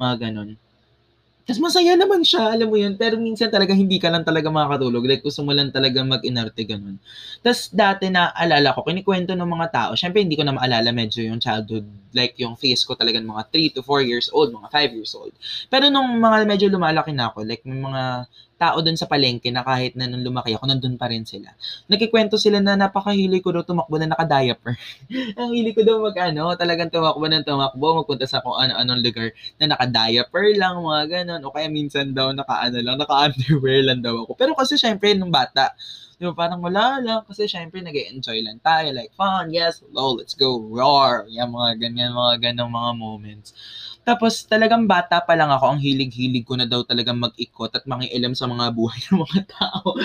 Mga 0.00 0.14
ganun. 0.30 0.69
Tapos 1.50 1.66
masaya 1.66 1.98
naman 1.98 2.22
siya, 2.22 2.54
alam 2.54 2.70
mo 2.70 2.78
yun. 2.78 2.94
Pero 2.94 3.18
minsan 3.18 3.50
talaga 3.50 3.74
hindi 3.74 3.98
ka 3.98 4.06
lang 4.06 4.22
talaga 4.22 4.54
makakatulog. 4.54 5.02
Like 5.02 5.26
gusto 5.26 5.42
mo 5.42 5.50
lang 5.50 5.74
talaga 5.74 5.98
mag-inarte 6.06 6.62
ganun. 6.62 6.94
Tapos 7.42 7.74
dati 7.74 8.06
na 8.06 8.30
alala 8.30 8.70
ko, 8.70 8.86
kinikwento 8.86 9.34
ng 9.34 9.50
mga 9.50 9.66
tao. 9.74 9.90
Syempre 9.98 10.22
hindi 10.22 10.38
ko 10.38 10.46
na 10.46 10.54
maalala 10.54 10.94
medyo 10.94 11.26
yung 11.26 11.42
childhood. 11.42 11.90
Like 12.14 12.38
yung 12.38 12.54
face 12.54 12.86
ko 12.86 12.94
talaga 12.94 13.18
mga 13.18 13.50
3 13.50 13.74
to 13.74 13.82
4 13.82 14.06
years 14.06 14.30
old, 14.30 14.54
mga 14.54 14.70
5 14.70 14.94
years 14.94 15.10
old. 15.18 15.34
Pero 15.66 15.90
nung 15.90 16.22
mga 16.22 16.46
medyo 16.46 16.70
lumalaki 16.70 17.10
na 17.10 17.34
ako, 17.34 17.42
like 17.42 17.66
mga 17.66 18.30
tao 18.60 18.84
doon 18.84 18.92
sa 18.92 19.08
palengke 19.08 19.48
na 19.48 19.64
kahit 19.64 19.96
na 19.96 20.04
nung 20.04 20.20
lumaki 20.20 20.52
ako, 20.52 20.68
nandun 20.68 21.00
pa 21.00 21.08
rin 21.08 21.24
sila. 21.24 21.48
Nagkikwento 21.88 22.36
sila 22.36 22.60
na 22.60 22.76
napakahili 22.76 23.40
ko 23.40 23.56
daw 23.56 23.64
tumakbo 23.64 23.96
na 23.96 24.12
naka-diaper. 24.12 24.76
Ang 25.40 25.56
hili 25.56 25.72
ko 25.72 25.80
daw 25.80 25.96
mag 25.96 26.12
ano, 26.20 26.52
talagang 26.60 26.92
tumakbo 26.92 27.24
ng 27.24 27.48
tumakbo, 27.48 28.04
magpunta 28.04 28.28
sa 28.28 28.44
kung 28.44 28.60
ano-anong 28.60 29.00
lugar 29.00 29.32
na 29.56 29.72
naka-diaper 29.72 30.44
lang, 30.60 30.76
mga 30.84 31.02
ganon. 31.08 31.40
O 31.48 31.52
kaya 31.56 31.72
minsan 31.72 32.12
daw 32.12 32.36
naka-ano 32.36 32.84
lang, 32.84 33.00
naka-underwear 33.00 33.80
lang 33.80 34.04
daw 34.04 34.28
ako. 34.28 34.36
Pero 34.36 34.52
kasi 34.52 34.76
syempre, 34.76 35.16
nung 35.16 35.32
bata, 35.32 35.72
Di 36.20 36.28
ba, 36.28 36.36
parang 36.36 36.60
wala 36.60 37.00
lang. 37.00 37.24
Kasi 37.24 37.48
syempre, 37.48 37.80
nag 37.80 37.96
enjoy 37.96 38.44
lang 38.44 38.60
tayo. 38.60 38.92
Like, 38.92 39.16
fun, 39.16 39.48
yes, 39.48 39.80
low, 39.88 40.20
let's 40.20 40.36
go, 40.36 40.60
roar. 40.60 41.24
Yan, 41.32 41.48
mga 41.48 41.80
ganyan, 41.80 42.12
mga 42.12 42.52
ganong 42.52 42.68
mga 42.68 42.90
moments. 42.92 43.56
Tapos 44.04 44.44
talagang 44.44 44.84
bata 44.84 45.24
pa 45.24 45.32
lang 45.32 45.48
ako, 45.48 45.76
ang 45.76 45.80
hilig-hilig 45.80 46.44
ko 46.44 46.60
na 46.60 46.68
daw 46.68 46.84
talagang 46.84 47.16
mag-ikot 47.16 47.72
at 47.72 47.88
mangialam 47.88 48.36
sa 48.36 48.44
mga 48.44 48.68
buhay 48.68 49.00
ng 49.08 49.16
mga 49.16 49.40
tao. 49.48 49.96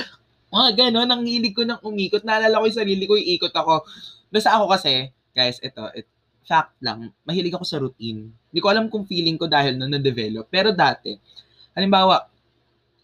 mga 0.56 0.70
ganon, 0.88 1.12
ang 1.12 1.28
hilig 1.28 1.52
ko 1.52 1.68
nang 1.68 1.84
umikot. 1.84 2.24
Naalala 2.24 2.64
ko 2.64 2.66
yung 2.72 2.80
sarili 2.80 3.04
ko, 3.12 3.20
iikot 3.20 3.52
ako. 3.52 3.84
Basta 4.32 4.56
ako 4.56 4.72
kasi, 4.72 5.12
guys, 5.36 5.60
ito, 5.60 5.84
it, 5.92 6.08
fact 6.48 6.80
lang, 6.80 7.12
mahilig 7.28 7.52
ako 7.52 7.66
sa 7.68 7.82
routine. 7.82 8.32
Hindi 8.32 8.60
ko 8.64 8.72
alam 8.72 8.88
kung 8.88 9.04
feeling 9.04 9.36
ko 9.36 9.52
dahil 9.52 9.76
na 9.76 9.92
na-develop. 9.92 10.48
Pero 10.48 10.72
dati, 10.72 11.12
halimbawa, 11.76 12.24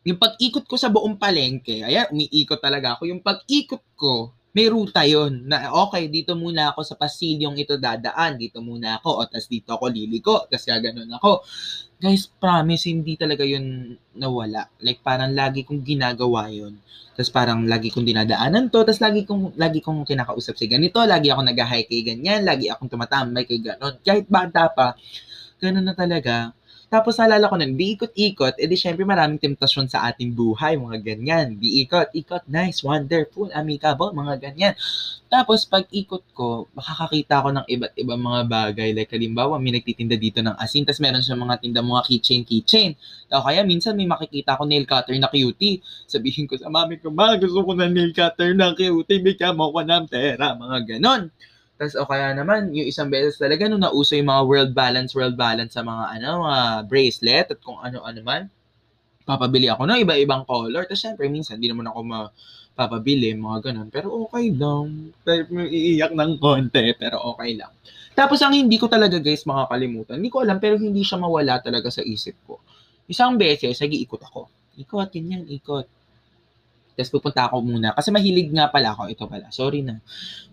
yung 0.02 0.18
pag-ikot 0.18 0.66
ko 0.66 0.76
sa 0.78 0.90
buong 0.90 1.18
palengke, 1.22 1.86
ayan, 1.86 2.10
umiikot 2.10 2.58
talaga 2.58 2.98
ako. 2.98 3.06
Yung 3.06 3.22
pag-ikot 3.22 3.84
ko, 3.94 4.34
may 4.52 4.68
ruta 4.68 5.08
yon 5.08 5.48
na 5.48 5.72
okay, 5.72 6.12
dito 6.12 6.36
muna 6.36 6.76
ako 6.76 6.84
sa 6.84 7.00
pasilyong 7.00 7.56
ito 7.56 7.80
dadaan, 7.80 8.36
dito 8.36 8.60
muna 8.60 9.00
ako, 9.00 9.10
o 9.24 9.26
tas 9.30 9.48
dito 9.48 9.72
ako 9.72 9.88
liliko, 9.88 10.44
tas 10.52 10.68
gaganon 10.68 11.08
ako. 11.16 11.46
Guys, 12.02 12.28
promise, 12.28 12.90
hindi 12.90 13.14
talaga 13.16 13.46
yun 13.46 13.96
nawala. 14.18 14.68
Like, 14.82 15.06
parang 15.06 15.38
lagi 15.38 15.64
kong 15.64 15.86
ginagawa 15.86 16.50
yon 16.50 16.82
Tapos 17.14 17.30
parang 17.30 17.64
lagi 17.70 17.94
kong 17.94 18.04
dinadaanan 18.04 18.74
to, 18.74 18.82
tapos 18.82 19.00
lagi 19.00 19.24
kong, 19.24 19.56
lagi 19.56 19.80
kong 19.80 20.04
kinakausap 20.04 20.58
si 20.58 20.66
ganito, 20.66 21.00
lagi 21.06 21.30
ako 21.30 21.46
nag-hike 21.46 21.88
kay 21.88 22.02
ganyan, 22.04 22.42
lagi 22.44 22.68
akong 22.68 22.90
tumatambay 22.90 23.46
kay 23.46 23.62
ganon. 23.62 24.02
Kahit 24.02 24.26
bata 24.28 24.68
pa, 24.74 24.98
ganun 25.62 25.86
na 25.86 25.94
talaga 25.94 26.52
tapos 26.92 27.16
alala 27.24 27.48
ko 27.48 27.56
nun, 27.56 27.80
di 27.80 27.96
ikot-ikot, 27.96 28.60
edi 28.60 28.76
syempre 28.76 29.08
maraming 29.08 29.40
temptasyon 29.40 29.88
sa 29.88 30.12
ating 30.12 30.36
buhay, 30.36 30.76
mga 30.76 31.00
ganyan. 31.00 31.56
Di 31.56 31.88
ikot, 31.88 32.12
nice, 32.52 32.84
wonderful, 32.84 33.48
amicable, 33.56 34.12
mga 34.12 34.44
ganyan. 34.44 34.76
Tapos 35.32 35.64
pag 35.64 35.88
ikot 35.88 36.20
ko, 36.36 36.68
makakakita 36.76 37.40
ako 37.40 37.50
ng 37.56 37.66
iba't 37.72 37.96
ibang 37.96 38.20
mga 38.20 38.42
bagay. 38.52 38.92
Like 38.92 39.08
halimbawa, 39.16 39.56
may 39.56 39.72
nagtitinda 39.72 40.20
dito 40.20 40.44
ng 40.44 40.60
asin, 40.60 40.84
tapos 40.84 41.00
meron 41.00 41.24
siya 41.24 41.40
mga 41.40 41.64
tinda 41.64 41.80
mga 41.80 42.04
keychain, 42.12 42.44
keychain. 42.44 42.92
O 43.32 43.40
kaya 43.40 43.64
minsan 43.64 43.96
may 43.96 44.12
makikita 44.12 44.60
ako 44.60 44.68
nail 44.68 44.84
cutter 44.84 45.16
na 45.16 45.32
cutie. 45.32 45.80
Sabihin 46.12 46.44
ko 46.44 46.60
sa 46.60 46.68
mami 46.68 47.00
ko, 47.00 47.08
ma, 47.08 47.40
gusto 47.40 47.64
ko 47.64 47.72
na 47.72 47.88
nail 47.88 48.12
cutter 48.12 48.52
na 48.52 48.76
cutie, 48.76 49.24
bigyan 49.24 49.56
mo 49.56 49.72
ko 49.72 49.80
ng 49.80 50.12
pera, 50.12 50.60
mga 50.60 51.00
ganon. 51.00 51.32
Tapos 51.82 51.98
o 51.98 52.06
kaya 52.06 52.38
naman, 52.38 52.70
yung 52.78 52.86
isang 52.86 53.10
beses 53.10 53.42
talaga 53.42 53.66
nung 53.66 53.82
nauso 53.82 54.14
yung 54.14 54.30
mga 54.30 54.44
world 54.46 54.72
balance, 54.78 55.18
world 55.18 55.34
balance 55.34 55.74
sa 55.74 55.82
mga 55.82 56.22
ano, 56.22 56.46
mga 56.46 56.62
bracelet 56.86 57.48
at 57.50 57.58
kung 57.58 57.82
ano-ano 57.82 58.22
man, 58.22 58.46
papabili 59.26 59.66
ako 59.66 59.90
ng 59.90 60.06
iba-ibang 60.06 60.46
color. 60.46 60.86
Tapos 60.86 61.02
syempre, 61.02 61.26
minsan, 61.26 61.58
hindi 61.58 61.74
naman 61.74 61.90
ako 61.90 62.06
mapapabili, 62.06 63.34
mga 63.34 63.74
ganun. 63.74 63.90
Pero 63.90 64.14
okay 64.30 64.54
lang. 64.54 65.10
Iiyak 65.26 66.14
ng 66.14 66.38
konti, 66.38 66.94
pero 67.02 67.18
okay 67.34 67.58
lang. 67.58 67.74
Tapos 68.14 68.38
ang 68.46 68.54
hindi 68.54 68.78
ko 68.78 68.86
talaga 68.86 69.18
guys 69.18 69.42
makakalimutan, 69.50 70.22
hindi 70.22 70.30
ko 70.30 70.46
alam 70.46 70.62
pero 70.62 70.78
hindi 70.78 71.02
siya 71.02 71.18
mawala 71.18 71.66
talaga 71.66 71.90
sa 71.90 72.06
isip 72.06 72.38
ko. 72.46 72.62
Isang 73.10 73.42
beses, 73.42 73.82
nag-iikot 73.82 74.22
ako. 74.22 74.54
Ikot, 74.78 75.10
ganyan, 75.10 75.50
ikot. 75.50 75.90
Tapos 76.92 77.12
pupunta 77.12 77.48
ako 77.48 77.64
muna. 77.64 77.96
Kasi 77.96 78.12
mahilig 78.12 78.52
nga 78.52 78.68
pala 78.68 78.92
ako. 78.92 79.08
Ito 79.08 79.24
pala. 79.26 79.48
Sorry 79.50 79.82
na. 79.82 80.04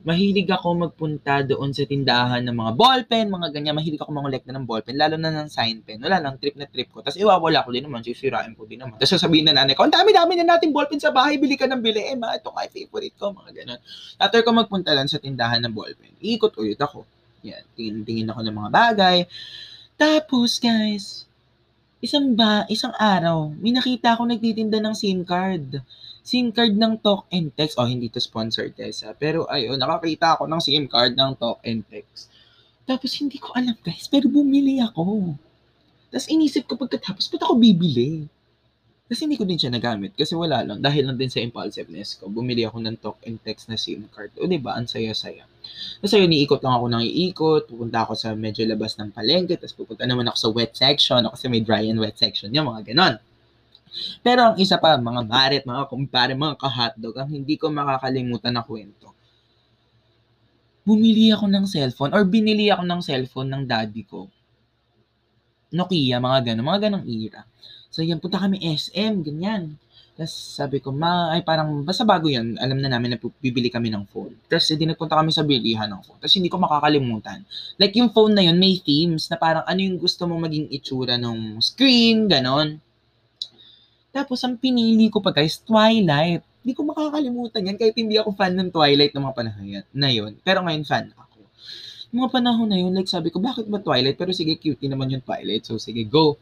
Mahilig 0.07 0.47
ako 0.47 0.89
magpunta 0.89 1.43
doon 1.43 1.75
sa 1.75 1.83
tindahan 1.83 2.47
ng 2.47 2.55
mga 2.55 2.73
ballpen, 2.79 3.27
mga 3.27 3.49
ganyan. 3.51 3.75
Mahilig 3.75 3.99
ako 3.99 4.11
mangolekta 4.15 4.55
ng 4.55 4.63
ballpen. 4.63 4.95
Lalo 4.95 5.19
na 5.19 5.35
ng 5.35 5.51
sign 5.51 5.83
pen. 5.83 5.99
Wala 5.99 6.23
lang. 6.23 6.39
Trip 6.39 6.55
na 6.55 6.71
trip 6.71 6.95
ko. 6.95 7.03
Tapos 7.03 7.19
iwawala 7.19 7.67
ko 7.67 7.75
din 7.75 7.85
naman. 7.85 8.07
Sisirain 8.07 8.55
ko 8.55 8.65
din 8.65 8.79
naman. 8.79 8.97
Tapos 8.97 9.19
sasabihin 9.19 9.51
na 9.51 9.59
nanay 9.59 9.75
ko, 9.75 9.83
ang 9.83 9.95
dami-dami 9.95 10.39
na 10.39 10.55
natin 10.55 10.71
ballpen 10.71 11.03
sa 11.03 11.11
bahay. 11.11 11.37
Bili 11.37 11.59
ka 11.59 11.67
ng 11.67 11.83
bili. 11.83 12.07
Eh, 12.07 12.15
ma, 12.15 12.39
ito 12.39 12.55
kay 12.55 12.71
favorite 12.71 13.19
ko. 13.19 13.35
Mga 13.35 13.51
ganun. 13.63 13.81
After 14.23 14.41
ko 14.47 14.51
magpunta 14.55 14.95
lang 14.95 15.11
sa 15.11 15.19
tindahan 15.19 15.59
ng 15.67 15.75
ballpen, 15.75 16.15
ikot 16.23 16.55
ulit 16.57 16.79
ako. 16.79 17.03
Yan. 17.43 17.63
Tingin-tingin 17.75 18.31
ako 18.31 18.41
ng 18.47 18.57
mga 18.57 18.71
bagay. 18.71 19.19
Tapos, 19.99 20.63
guys, 20.63 21.27
isang 21.99 22.39
ba, 22.39 22.63
isang 22.71 22.95
araw, 22.95 23.51
may 23.59 23.75
nakita 23.75 24.15
ako 24.15 24.31
nagtitinda 24.31 24.79
ng 24.79 24.95
SIM 24.95 25.27
card. 25.27 25.83
SIM 26.29 26.53
card 26.53 26.77
ng 26.77 27.01
Talk 27.01 27.25
and 27.33 27.49
Text. 27.57 27.81
Oh, 27.81 27.89
hindi 27.89 28.13
to 28.13 28.21
sponsored 28.21 28.77
guys 28.77 29.01
ha. 29.01 29.17
Pero 29.17 29.49
ayun, 29.49 29.81
nakakita 29.81 30.37
ako 30.37 30.45
ng 30.45 30.61
SIM 30.61 30.85
card 30.85 31.17
ng 31.17 31.33
Talk 31.41 31.65
and 31.65 31.89
Text. 31.89 32.29
Tapos 32.85 33.17
hindi 33.17 33.41
ko 33.41 33.57
alam 33.57 33.73
guys, 33.81 34.05
pero 34.13 34.29
bumili 34.29 34.77
ako. 34.85 35.33
Tapos 36.13 36.29
inisip 36.29 36.69
ko 36.69 36.77
pagkatapos, 36.77 37.33
ba't 37.33 37.49
ako 37.49 37.57
bibili? 37.57 38.29
Kasi 39.09 39.25
hindi 39.25 39.41
ko 39.41 39.49
din 39.49 39.57
siya 39.57 39.73
nagamit 39.73 40.13
kasi 40.13 40.37
wala 40.37 40.61
lang. 40.61 40.85
Dahil 40.85 41.09
lang 41.09 41.17
din 41.17 41.33
sa 41.33 41.41
impulsiveness 41.41 42.21
ko, 42.21 42.29
bumili 42.29 42.69
ako 42.69 42.77
ng 42.85 42.97
talk 43.01 43.17
and 43.25 43.41
text 43.41 43.73
na 43.73 43.81
SIM 43.81 44.05
card. 44.13 44.29
O 44.37 44.45
diba, 44.45 44.77
ang 44.77 44.85
saya-saya. 44.85 45.49
Tapos 45.97 46.13
ayun, 46.13 46.29
iikot 46.29 46.61
lang 46.61 46.77
ako 46.77 46.87
ng 46.93 47.05
iikot. 47.09 47.63
Pupunta 47.73 48.05
ako 48.05 48.13
sa 48.13 48.37
medyo 48.37 48.69
labas 48.69 49.01
ng 49.01 49.17
palengke. 49.17 49.57
Tapos 49.57 49.73
pupunta 49.73 50.05
naman 50.05 50.29
ako 50.29 50.37
sa 50.37 50.49
wet 50.53 50.77
section. 50.77 51.25
O 51.25 51.33
kasi 51.33 51.49
may 51.49 51.65
dry 51.65 51.89
and 51.89 51.97
wet 51.97 52.21
section. 52.21 52.53
Yung 52.53 52.69
mga 52.69 52.93
ganon. 52.93 53.17
Pero 54.21 54.53
ang 54.53 54.57
isa 54.57 54.77
pa, 54.77 54.97
mga 54.97 55.23
maret, 55.25 55.63
mga 55.65 55.85
kumpare, 55.89 56.33
mga 56.35 56.57
kahotdog, 56.59 57.15
ang 57.19 57.31
hindi 57.31 57.55
ko 57.57 57.73
makakalimutan 57.73 58.55
na 58.55 58.63
kwento. 58.63 59.13
Bumili 60.89 61.29
ako 61.33 61.53
ng 61.53 61.65
cellphone 61.69 62.17
or 62.17 62.25
binili 62.25 62.73
ako 62.73 62.83
ng 62.89 63.01
cellphone 63.05 63.49
ng 63.53 63.63
daddy 63.69 64.09
ko. 64.09 64.25
Nokia, 65.69 66.17
mga 66.17 66.53
ganun, 66.53 66.65
mga 66.65 66.81
ganong 66.89 67.05
era. 67.05 67.45
So 67.93 68.01
yan, 68.01 68.21
punta 68.25 68.41
kami 68.41 68.65
SM, 68.65 69.21
ganyan. 69.21 69.77
Tapos 70.19 70.35
sabi 70.35 70.83
ko, 70.83 70.91
ma, 70.91 71.31
ay 71.31 71.47
parang, 71.47 71.87
basta 71.87 72.03
bago 72.03 72.27
yan, 72.27 72.59
alam 72.59 72.83
na 72.83 72.91
namin 72.91 73.15
na 73.15 73.19
bibili 73.39 73.71
kami 73.71 73.87
ng 73.87 74.03
phone. 74.11 74.35
Tapos 74.51 74.67
hindi 74.75 74.91
nagpunta 74.91 75.15
kami 75.15 75.31
sa 75.31 75.47
bilihan 75.47 75.87
ng 75.87 76.03
phone. 76.03 76.19
Tapos 76.19 76.35
hindi 76.35 76.51
ko 76.51 76.59
makakalimutan. 76.59 77.47
Like 77.79 77.95
yung 77.95 78.11
phone 78.11 78.35
na 78.35 78.43
yun, 78.43 78.59
may 78.59 78.83
themes 78.83 79.31
na 79.31 79.39
parang 79.39 79.63
ano 79.63 79.79
yung 79.79 79.95
gusto 79.95 80.27
mong 80.27 80.51
maging 80.51 80.67
itsura 80.75 81.15
ng 81.23 81.63
screen, 81.63 82.27
ganon. 82.27 82.83
Tapos, 84.11 84.41
ang 84.45 84.57
pinili 84.57 85.13
ko 85.13 85.21
pa 85.21 85.31
guys, 85.31 85.61
Twilight. 85.61 86.43
Hindi 86.65 86.73
ko 86.75 86.83
makakalimutan 86.85 87.69
yan 87.69 87.77
kahit 87.79 87.97
hindi 87.97 88.17
ako 88.17 88.35
fan 88.35 88.57
ng 88.57 88.69
Twilight 88.73 89.13
ng 89.15 89.25
mga 89.25 89.37
panahon 89.37 89.67
na 89.95 90.09
yun. 90.11 90.33
Pero 90.43 90.65
ngayon 90.65 90.85
fan 90.85 91.13
ako. 91.15 91.41
Yung 92.13 92.25
mga 92.25 92.33
panahon 92.41 92.69
na 92.69 92.79
yun, 92.81 92.93
like 92.97 93.09
sabi 93.09 93.29
ko, 93.29 93.37
bakit 93.41 93.69
ba 93.69 93.81
Twilight? 93.81 94.17
Pero 94.17 94.33
sige, 94.33 94.57
cutie 94.57 94.89
naman 94.89 95.13
yung 95.13 95.25
Twilight. 95.25 95.69
So, 95.69 95.77
sige, 95.77 96.09
go. 96.09 96.41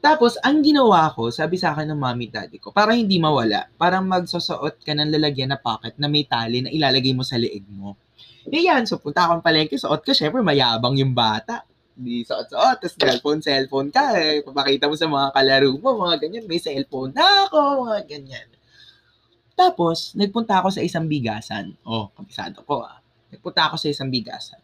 Tapos, 0.00 0.40
ang 0.40 0.64
ginawa 0.64 1.12
ko, 1.12 1.28
sabi 1.28 1.60
sa 1.60 1.76
akin 1.76 1.92
ng 1.92 2.00
mommy 2.00 2.32
daddy 2.32 2.56
ko, 2.56 2.72
para 2.72 2.96
hindi 2.96 3.20
mawala, 3.20 3.68
parang 3.76 4.08
magsusuot 4.08 4.80
ka 4.80 4.92
ng 4.96 5.12
lalagyan 5.12 5.52
na 5.52 5.60
pocket 5.60 5.92
na 6.00 6.08
may 6.08 6.24
tali 6.24 6.64
na 6.64 6.72
ilalagay 6.72 7.12
mo 7.12 7.20
sa 7.20 7.36
leeg 7.36 7.68
mo. 7.68 8.00
E 8.48 8.64
yan, 8.64 8.88
so 8.88 8.96
punta 8.96 9.28
akong 9.28 9.44
palengke, 9.44 9.76
suot 9.76 10.00
ko, 10.00 10.16
syempre 10.16 10.40
mayabang 10.40 10.96
yung 10.96 11.12
bata 11.12 11.68
di 11.96 12.24
suot-suot, 12.24 12.76
tapos 12.80 12.96
cellphone, 12.96 13.40
cellphone 13.44 13.90
ka, 13.92 14.16
eh. 14.16 14.40
papakita 14.40 14.88
mo 14.88 14.96
sa 14.96 15.10
mga 15.10 15.28
kalaro 15.34 15.70
mo, 15.76 15.88
mga 16.06 16.16
ganyan, 16.26 16.44
may 16.48 16.60
cellphone 16.62 17.12
na 17.12 17.46
ako, 17.46 17.86
mga 17.86 18.00
ganyan. 18.08 18.48
Tapos, 19.60 20.16
nagpunta 20.16 20.56
ako 20.56 20.72
sa 20.72 20.80
isang 20.80 21.04
bigasan. 21.04 21.76
Oh, 21.84 22.08
kabisado 22.16 22.64
ko 22.64 22.80
ah. 22.80 22.96
Nagpunta 23.28 23.68
ako 23.68 23.76
sa 23.76 23.92
isang 23.92 24.08
bigasan. 24.08 24.56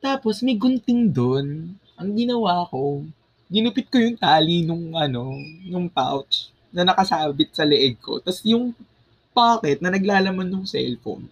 Tapos, 0.00 0.40
may 0.40 0.56
gunting 0.56 1.12
doon. 1.12 1.76
Ang 2.00 2.10
ginawa 2.16 2.64
ko, 2.72 3.04
ginupit 3.52 3.92
ko 3.92 4.00
yung 4.00 4.16
tali 4.16 4.64
nung, 4.64 4.96
ano, 4.96 5.36
nung 5.68 5.92
pouch 5.92 6.48
na 6.72 6.88
nakasabit 6.88 7.52
sa 7.52 7.68
leeg 7.68 8.00
ko. 8.00 8.24
Tapos, 8.24 8.40
yung 8.48 8.72
pocket 9.36 9.84
na 9.84 9.92
naglalaman 9.92 10.48
ng 10.48 10.64
cellphone, 10.64 11.28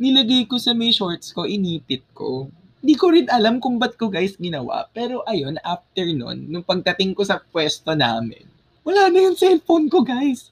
nilagay 0.00 0.48
ko 0.48 0.56
sa 0.56 0.72
may 0.72 0.96
shorts 0.96 1.36
ko, 1.36 1.44
inipit 1.44 2.02
ko. 2.16 2.48
Hindi 2.82 2.94
ko 2.98 3.14
rin 3.14 3.30
alam 3.30 3.62
kung 3.62 3.78
ba't 3.78 3.94
ko 3.94 4.10
guys 4.10 4.34
ginawa. 4.34 4.90
Pero 4.90 5.22
ayun, 5.24 5.54
after 5.62 6.02
nun, 6.10 6.50
nung 6.50 6.66
pagdating 6.66 7.14
ko 7.14 7.22
sa 7.22 7.38
pwesto 7.38 7.94
namin, 7.94 8.42
wala 8.82 9.06
na 9.06 9.30
yung 9.30 9.38
cellphone 9.38 9.86
ko 9.86 10.02
guys. 10.02 10.50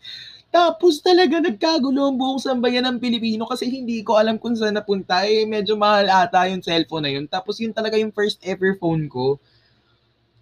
Tapos 0.50 0.98
talaga 0.98 1.38
nagkagulo 1.38 2.10
ang 2.10 2.18
buong 2.18 2.42
sambayan 2.42 2.82
ng 2.86 2.98
Pilipino 2.98 3.46
kasi 3.46 3.70
hindi 3.70 4.02
ko 4.02 4.18
alam 4.18 4.38
kung 4.38 4.54
saan 4.54 4.74
napunta. 4.74 5.22
Eh, 5.26 5.46
medyo 5.46 5.78
mahal 5.78 6.10
ata 6.10 6.46
yung 6.50 6.62
cellphone 6.62 7.06
na 7.06 7.12
yun. 7.14 7.26
Tapos 7.30 7.58
yun 7.58 7.70
talaga 7.70 7.94
yung 7.98 8.10
first 8.10 8.42
ever 8.42 8.74
phone 8.78 9.06
ko. 9.06 9.38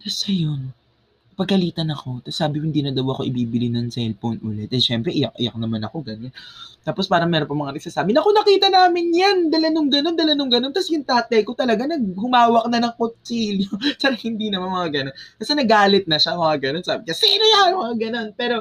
Tapos 0.00 0.24
ayun, 0.28 0.72
pagalitan 1.38 1.86
ako. 1.94 2.26
Tapos 2.26 2.34
sabi 2.34 2.58
hindi 2.58 2.82
na 2.82 2.90
daw 2.90 3.06
ako 3.14 3.22
ibibili 3.22 3.70
ng 3.70 3.94
cellphone 3.94 4.42
ulit. 4.42 4.74
Eh, 4.74 4.82
syempre, 4.82 5.14
iyak-iyak 5.14 5.54
naman 5.54 5.86
ako, 5.86 6.02
ganyan. 6.02 6.34
Tapos 6.82 7.06
parang 7.06 7.30
meron 7.30 7.46
pa 7.46 7.54
mga 7.54 7.78
nagsasabi, 7.78 8.10
naku, 8.10 8.34
nakita 8.34 8.66
namin 8.66 9.06
yan, 9.14 9.36
dala 9.46 9.70
nung 9.70 9.86
ganun, 9.86 10.18
dala 10.18 10.34
nung 10.34 10.50
ganun. 10.50 10.74
Tapos 10.74 10.90
yung 10.90 11.06
tatay 11.06 11.46
ko 11.46 11.54
talaga, 11.54 11.86
naghumawak 11.86 12.66
na 12.66 12.90
ng 12.90 12.94
kutsilyo. 12.98 13.70
Sana 14.02 14.18
hindi 14.18 14.50
naman 14.50 14.74
mga 14.74 14.90
ganun. 14.90 15.14
Kasi 15.38 15.50
nagalit 15.54 16.04
na 16.10 16.18
siya, 16.18 16.34
mga 16.34 16.56
ganun. 16.58 16.82
Sabi 16.82 17.00
niya, 17.06 17.14
sino 17.14 17.44
yan, 17.46 17.70
mga 17.78 17.94
ganun. 18.02 18.28
Pero, 18.34 18.56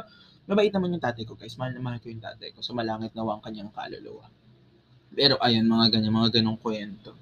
mabait 0.45 0.69
naman 0.69 0.93
yung 0.93 1.01
tatay 1.01 1.25
ko, 1.25 1.33
guys. 1.33 1.57
Mahal 1.57 1.73
na 1.73 1.81
mahal 1.81 1.97
ko 1.97 2.13
yung 2.13 2.21
tatay 2.21 2.53
ko. 2.53 2.61
So, 2.61 2.77
malangit 2.77 3.17
na 3.17 3.25
ang 3.25 3.41
kanyang 3.41 3.73
kaluluwa. 3.73 4.29
Pero, 5.17 5.41
ayun, 5.41 5.65
mga 5.65 5.97
ganyan, 5.97 6.13
mga 6.13 6.29
ganong 6.37 6.61
kwento. 6.61 7.17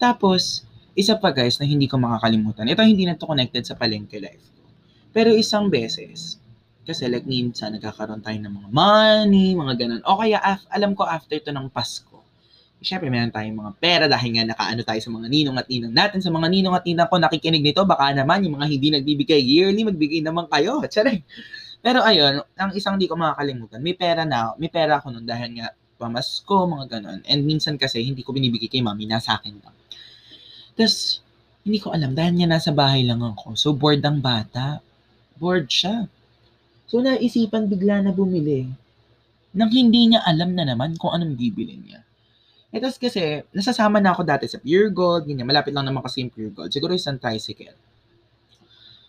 Tapos, 0.00 0.64
isa 0.96 1.14
pa 1.20 1.30
guys 1.30 1.60
na 1.60 1.66
hindi 1.68 1.86
ko 1.86 1.94
makakalimutan. 2.00 2.66
Ito 2.66 2.82
hindi 2.82 3.06
na 3.06 3.14
to 3.14 3.28
connected 3.28 3.62
sa 3.62 3.78
palengke 3.78 4.18
life 4.18 4.57
pero 5.12 5.32
isang 5.32 5.72
beses, 5.72 6.38
kasi 6.88 7.04
like 7.08 7.28
minsan 7.28 7.76
nagkakaroon 7.76 8.24
tayo 8.24 8.38
ng 8.40 8.52
mga 8.52 8.68
money, 8.72 9.52
mga 9.52 9.74
ganun. 9.76 10.02
O 10.08 10.20
kaya 10.20 10.40
af- 10.40 10.68
alam 10.72 10.96
ko 10.96 11.04
after 11.04 11.36
to 11.40 11.52
ng 11.52 11.68
Pasko, 11.68 12.18
Siyempre, 12.78 13.10
meron 13.10 13.34
tayong 13.34 13.58
mga 13.58 13.72
pera 13.82 14.04
dahil 14.06 14.38
nga 14.38 14.54
nakaano 14.54 14.86
tayo 14.86 15.00
sa 15.02 15.10
mga 15.10 15.26
ninong 15.26 15.56
at 15.58 15.66
ninang 15.66 15.94
natin. 15.94 16.18
Sa 16.22 16.30
mga 16.30 16.46
ninong 16.46 16.74
at 16.78 16.84
ninang 16.86 17.10
ko 17.10 17.18
nakikinig 17.18 17.62
nito, 17.66 17.82
baka 17.82 18.14
naman 18.14 18.46
yung 18.46 18.54
mga 18.54 18.66
hindi 18.70 18.88
nagbibigay 18.94 19.42
yearly, 19.42 19.82
magbigay 19.82 20.22
naman 20.22 20.46
kayo. 20.46 20.78
Charing. 20.92 21.18
Pero 21.82 22.06
ayun, 22.06 22.38
ang 22.54 22.70
isang 22.78 22.94
hindi 22.94 23.10
ko 23.10 23.18
makakalimutan, 23.18 23.82
may 23.82 23.98
pera 23.98 24.22
na, 24.22 24.54
may 24.62 24.70
pera 24.70 25.02
ako 25.02 25.10
noon 25.10 25.26
dahil 25.26 25.58
nga 25.58 25.74
pamasko, 25.98 26.70
mga 26.70 26.86
ganun. 26.86 27.18
And 27.26 27.42
minsan 27.42 27.74
kasi 27.74 27.98
hindi 28.02 28.22
ko 28.22 28.30
binibigay 28.30 28.70
kay 28.70 28.82
mami, 28.82 29.10
nasa 29.10 29.42
akin 29.42 29.58
lang. 29.58 29.74
Tapos, 30.78 31.18
hindi 31.66 31.82
ko 31.82 31.90
alam, 31.90 32.14
dahil 32.14 32.38
niya 32.38 32.46
nasa 32.46 32.70
bahay 32.70 33.02
lang 33.02 33.18
ako. 33.18 33.58
So, 33.58 33.74
bored 33.74 34.06
ang 34.06 34.22
bata 34.22 34.78
bored 35.38 35.70
siya. 35.70 36.10
So, 36.90 36.98
naisipan 36.98 37.70
bigla 37.70 38.02
na 38.02 38.10
bumili 38.10 38.66
nang 39.54 39.72
hindi 39.72 40.12
niya 40.12 40.20
alam 40.28 40.52
na 40.52 40.66
naman 40.68 40.98
kung 41.00 41.14
anong 41.14 41.38
bibili 41.38 41.80
niya. 41.80 42.04
E 42.68 42.76
tapos 42.76 43.00
kasi, 43.00 43.40
nasasama 43.50 43.96
na 43.96 44.12
ako 44.12 44.22
dati 44.28 44.44
sa 44.44 44.60
Pure 44.60 44.92
Gold, 44.92 45.24
ganyan, 45.24 45.48
malapit 45.48 45.72
lang 45.72 45.88
naman 45.88 46.04
kasi 46.04 46.20
yung 46.20 46.32
Pure 46.32 46.52
Gold. 46.52 46.70
Siguro 46.70 46.92
isang 46.92 47.16
tricycle. 47.16 47.72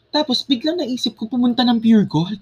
Tapos, 0.09 0.47
biglang 0.47 0.79
naisip 0.79 1.13
ko 1.19 1.27
pumunta 1.27 1.61
ng 1.67 1.77
Pure 1.77 2.07
Gold. 2.07 2.41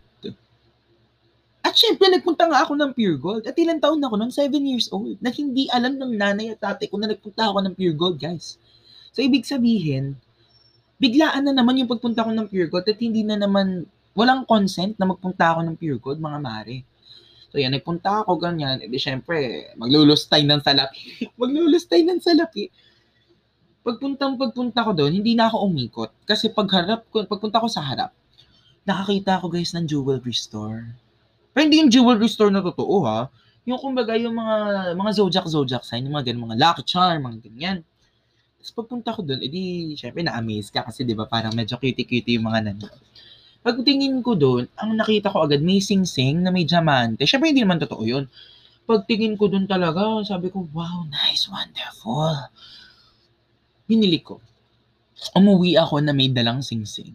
At 1.65 1.75
syempre, 1.75 2.07
nagpunta 2.07 2.47
nga 2.47 2.63
ako 2.63 2.79
ng 2.79 2.91
Pure 2.95 3.17
Gold. 3.19 3.43
At 3.49 3.57
ilang 3.59 3.81
taon 3.81 3.99
ako 3.99 4.15
noon? 4.15 4.31
7 4.31 4.55
years 4.61 4.87
old. 4.93 5.19
Na 5.19 5.33
hindi 5.33 5.67
alam 5.67 5.99
ng 5.99 6.15
nanay 6.15 6.55
at 6.55 6.63
tatay 6.63 6.87
ko 6.87 6.95
na 6.95 7.11
nagpunta 7.11 7.49
ako 7.49 7.59
ng 7.65 7.73
Pure 7.75 7.97
Gold, 7.97 8.17
guys. 8.21 8.55
So, 9.11 9.19
ibig 9.19 9.43
sabihin, 9.43 10.15
biglaan 10.97 11.45
na 11.45 11.53
naman 11.53 11.77
yung 11.77 11.89
pagpunta 11.89 12.25
ko 12.25 12.33
ng 12.33 12.49
Pure 12.49 12.69
Gold 12.69 12.87
at 12.89 12.99
hindi 12.99 13.21
na 13.21 13.37
naman, 13.37 13.85
walang 14.17 14.45
consent 14.49 14.97
na 14.97 15.05
magpunta 15.05 15.53
ako 15.53 15.61
ng 15.65 15.75
Pure 15.77 16.01
Gold, 16.01 16.19
mga 16.19 16.39
mare. 16.41 16.77
So 17.53 17.61
yan, 17.61 17.71
nagpunta 17.73 18.25
ako 18.25 18.41
ganyan, 18.41 18.83
edi 18.83 18.99
syempre, 18.99 19.69
maglulustay 19.79 20.43
ng 20.43 20.61
salapi. 20.61 20.99
maglulustay 21.41 22.03
ng 22.03 22.19
salapi. 22.19 22.67
Pagpuntang 23.85 24.35
pagpunta 24.35 24.83
ko 24.83 24.91
doon, 24.91 25.15
hindi 25.15 25.31
na 25.37 25.47
ako 25.47 25.57
umikot. 25.63 26.11
Kasi 26.27 26.51
pagharap 26.51 27.07
ko, 27.07 27.23
pagpunta 27.23 27.63
ko 27.63 27.71
sa 27.71 27.79
harap, 27.79 28.11
nakakita 28.83 29.39
ako 29.39 29.47
guys 29.53 29.71
ng 29.71 29.87
jewelry 29.87 30.35
store. 30.35 30.91
Pero 31.55 31.63
hindi 31.63 31.79
yung 31.79 31.89
jewelry 31.93 32.27
store 32.27 32.51
na 32.51 32.59
totoo 32.59 33.07
ha. 33.07 33.31
Yung 33.63 33.79
kumbaga 33.79 34.15
yung 34.19 34.35
mga 34.35 34.55
mga 34.95 35.11
zodiac 35.15 35.45
zodiac 35.47 35.83
sign, 35.87 36.03
yung 36.03 36.15
mga 36.19 36.31
ganyan, 36.31 36.43
mga 36.51 36.57
lucky 36.59 36.83
charm, 36.83 37.19
mga 37.23 37.39
ganyan. 37.47 37.77
Tapos 38.57 38.73
pagpunta 38.73 39.13
ko 39.13 39.21
doon, 39.21 39.41
edi, 39.45 39.93
syempre 39.93 40.25
na-amaze 40.25 40.73
ka 40.73 40.81
kasi 40.85 41.05
'di 41.05 41.13
ba 41.13 41.29
parang 41.29 41.53
medyo 41.53 41.77
cutie-cutie 41.77 42.37
yung 42.37 42.49
mga 42.49 42.71
nandun. 42.71 42.97
Pagtingin 43.61 44.21
ko 44.25 44.33
doon, 44.33 44.65
ang 44.79 44.97
nakita 44.97 45.29
ko 45.29 45.45
agad 45.45 45.61
may 45.61 45.77
sing-sing 45.83 46.41
na 46.41 46.49
may 46.49 46.65
diamante. 46.65 47.23
Syempre 47.29 47.53
hindi 47.53 47.61
naman 47.61 47.81
totoo 47.81 48.03
'yun. 48.05 48.25
Pagtingin 48.87 49.35
ko 49.35 49.51
doon 49.51 49.67
talaga, 49.67 50.23
sabi 50.23 50.47
ko, 50.47 50.63
wow, 50.71 51.03
nice, 51.11 51.51
wonderful. 51.51 52.47
Binili 53.83 54.23
ko. 54.23 54.39
Umuwi 55.35 55.75
ako 55.75 55.99
na 55.99 56.15
may 56.15 56.31
dalang 56.31 56.63
sing-sing. 56.63 57.11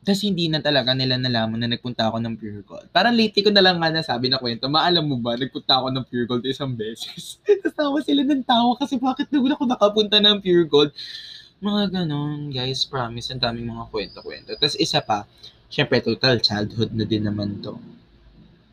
Tapos 0.00 0.24
hindi 0.24 0.48
na 0.48 0.64
talaga 0.64 0.96
nila 0.96 1.20
nalaman 1.20 1.60
na 1.60 1.68
nagpunta 1.76 2.08
ako 2.08 2.24
ng 2.24 2.34
Pure 2.40 2.64
Gold. 2.64 2.88
Parang 2.88 3.12
lately 3.12 3.44
ko 3.44 3.52
na 3.52 3.60
lang 3.60 3.76
nga 3.76 3.92
nasabi 3.92 4.32
na 4.32 4.40
kwento, 4.40 4.64
maalam 4.64 5.04
mo 5.04 5.20
ba, 5.20 5.36
nagpunta 5.36 5.76
ako 5.76 5.92
ng 5.92 6.04
Pure 6.08 6.26
Gold 6.26 6.44
isang 6.48 6.72
beses. 6.72 7.36
Tapos 7.44 7.76
tawa 7.76 7.98
sila 8.00 8.24
ng 8.24 8.40
tawa 8.40 8.72
kasi 8.80 8.96
bakit 8.96 9.28
naman 9.28 9.52
ako 9.52 9.68
nakapunta 9.68 10.16
ng 10.16 10.40
Pure 10.40 10.66
Gold. 10.72 10.92
Mga 11.60 11.82
ganon, 11.92 12.48
guys, 12.48 12.88
promise, 12.88 13.28
ang 13.28 13.44
daming 13.44 13.68
mga 13.68 13.92
kwento-kwento. 13.92 14.56
Tapos 14.56 14.80
isa 14.80 15.04
pa, 15.04 15.28
syempre 15.68 16.00
total 16.00 16.40
childhood 16.40 16.96
na 16.96 17.04
din 17.04 17.28
naman 17.28 17.60
to. 17.60 17.76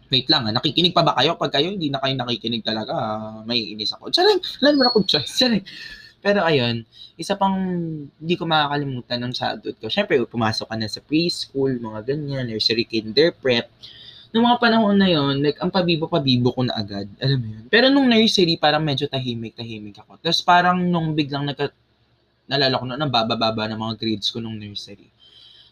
Wait 0.07 0.31
lang, 0.31 0.47
ha? 0.47 0.55
Ah, 0.55 0.63
nakikinig 0.63 0.95
pa 0.95 1.03
ba 1.03 1.11
kayo? 1.19 1.35
Pag 1.35 1.59
kayo 1.59 1.67
hindi 1.67 1.91
na 1.91 1.99
kayo 1.99 2.15
nakikinig 2.15 2.63
talaga, 2.63 2.95
may 3.43 3.75
inis 3.75 3.91
ako. 3.91 4.07
Charing, 4.07 4.39
wala 4.63 4.69
naman 4.71 4.87
akong 4.87 5.07
choice. 5.11 5.35
Charing. 5.35 5.67
Pero 6.27 6.43
ayun, 6.43 6.83
isa 7.15 7.39
pang 7.39 7.55
hindi 8.19 8.35
ko 8.35 8.43
makakalimutan 8.43 9.23
ng 9.23 9.31
childhood 9.31 9.79
ko. 9.79 9.87
Siyempre, 9.87 10.19
pumasok 10.27 10.67
ka 10.67 10.75
na 10.75 10.91
sa 10.91 10.99
preschool, 10.99 11.79
mga 11.79 12.03
ganyan, 12.03 12.51
nursery, 12.51 12.83
kinder, 12.83 13.31
prep. 13.31 13.71
Noong 14.35 14.43
mga 14.43 14.59
panahon 14.59 14.99
na 14.99 15.07
yon, 15.07 15.39
like, 15.39 15.55
ang 15.63 15.71
pabibo-pabibo 15.71 16.51
ko 16.51 16.67
na 16.67 16.75
agad. 16.75 17.07
Alam 17.23 17.39
mo 17.39 17.47
yun? 17.47 17.63
Pero 17.71 17.87
nung 17.87 18.11
nursery, 18.11 18.59
parang 18.59 18.83
medyo 18.83 19.07
tahimik-tahimik 19.07 20.03
ako. 20.03 20.19
Tapos 20.19 20.43
parang 20.43 20.83
nung 20.83 21.15
biglang 21.15 21.47
nagka, 21.47 21.71
nalala 22.43 22.75
ko 22.75 22.85
na, 22.91 22.99
nababa-baba 22.99 23.71
ng 23.71 23.79
mga 23.79 23.95
grades 23.95 24.27
ko 24.27 24.43
nung 24.43 24.59
nursery. 24.59 25.07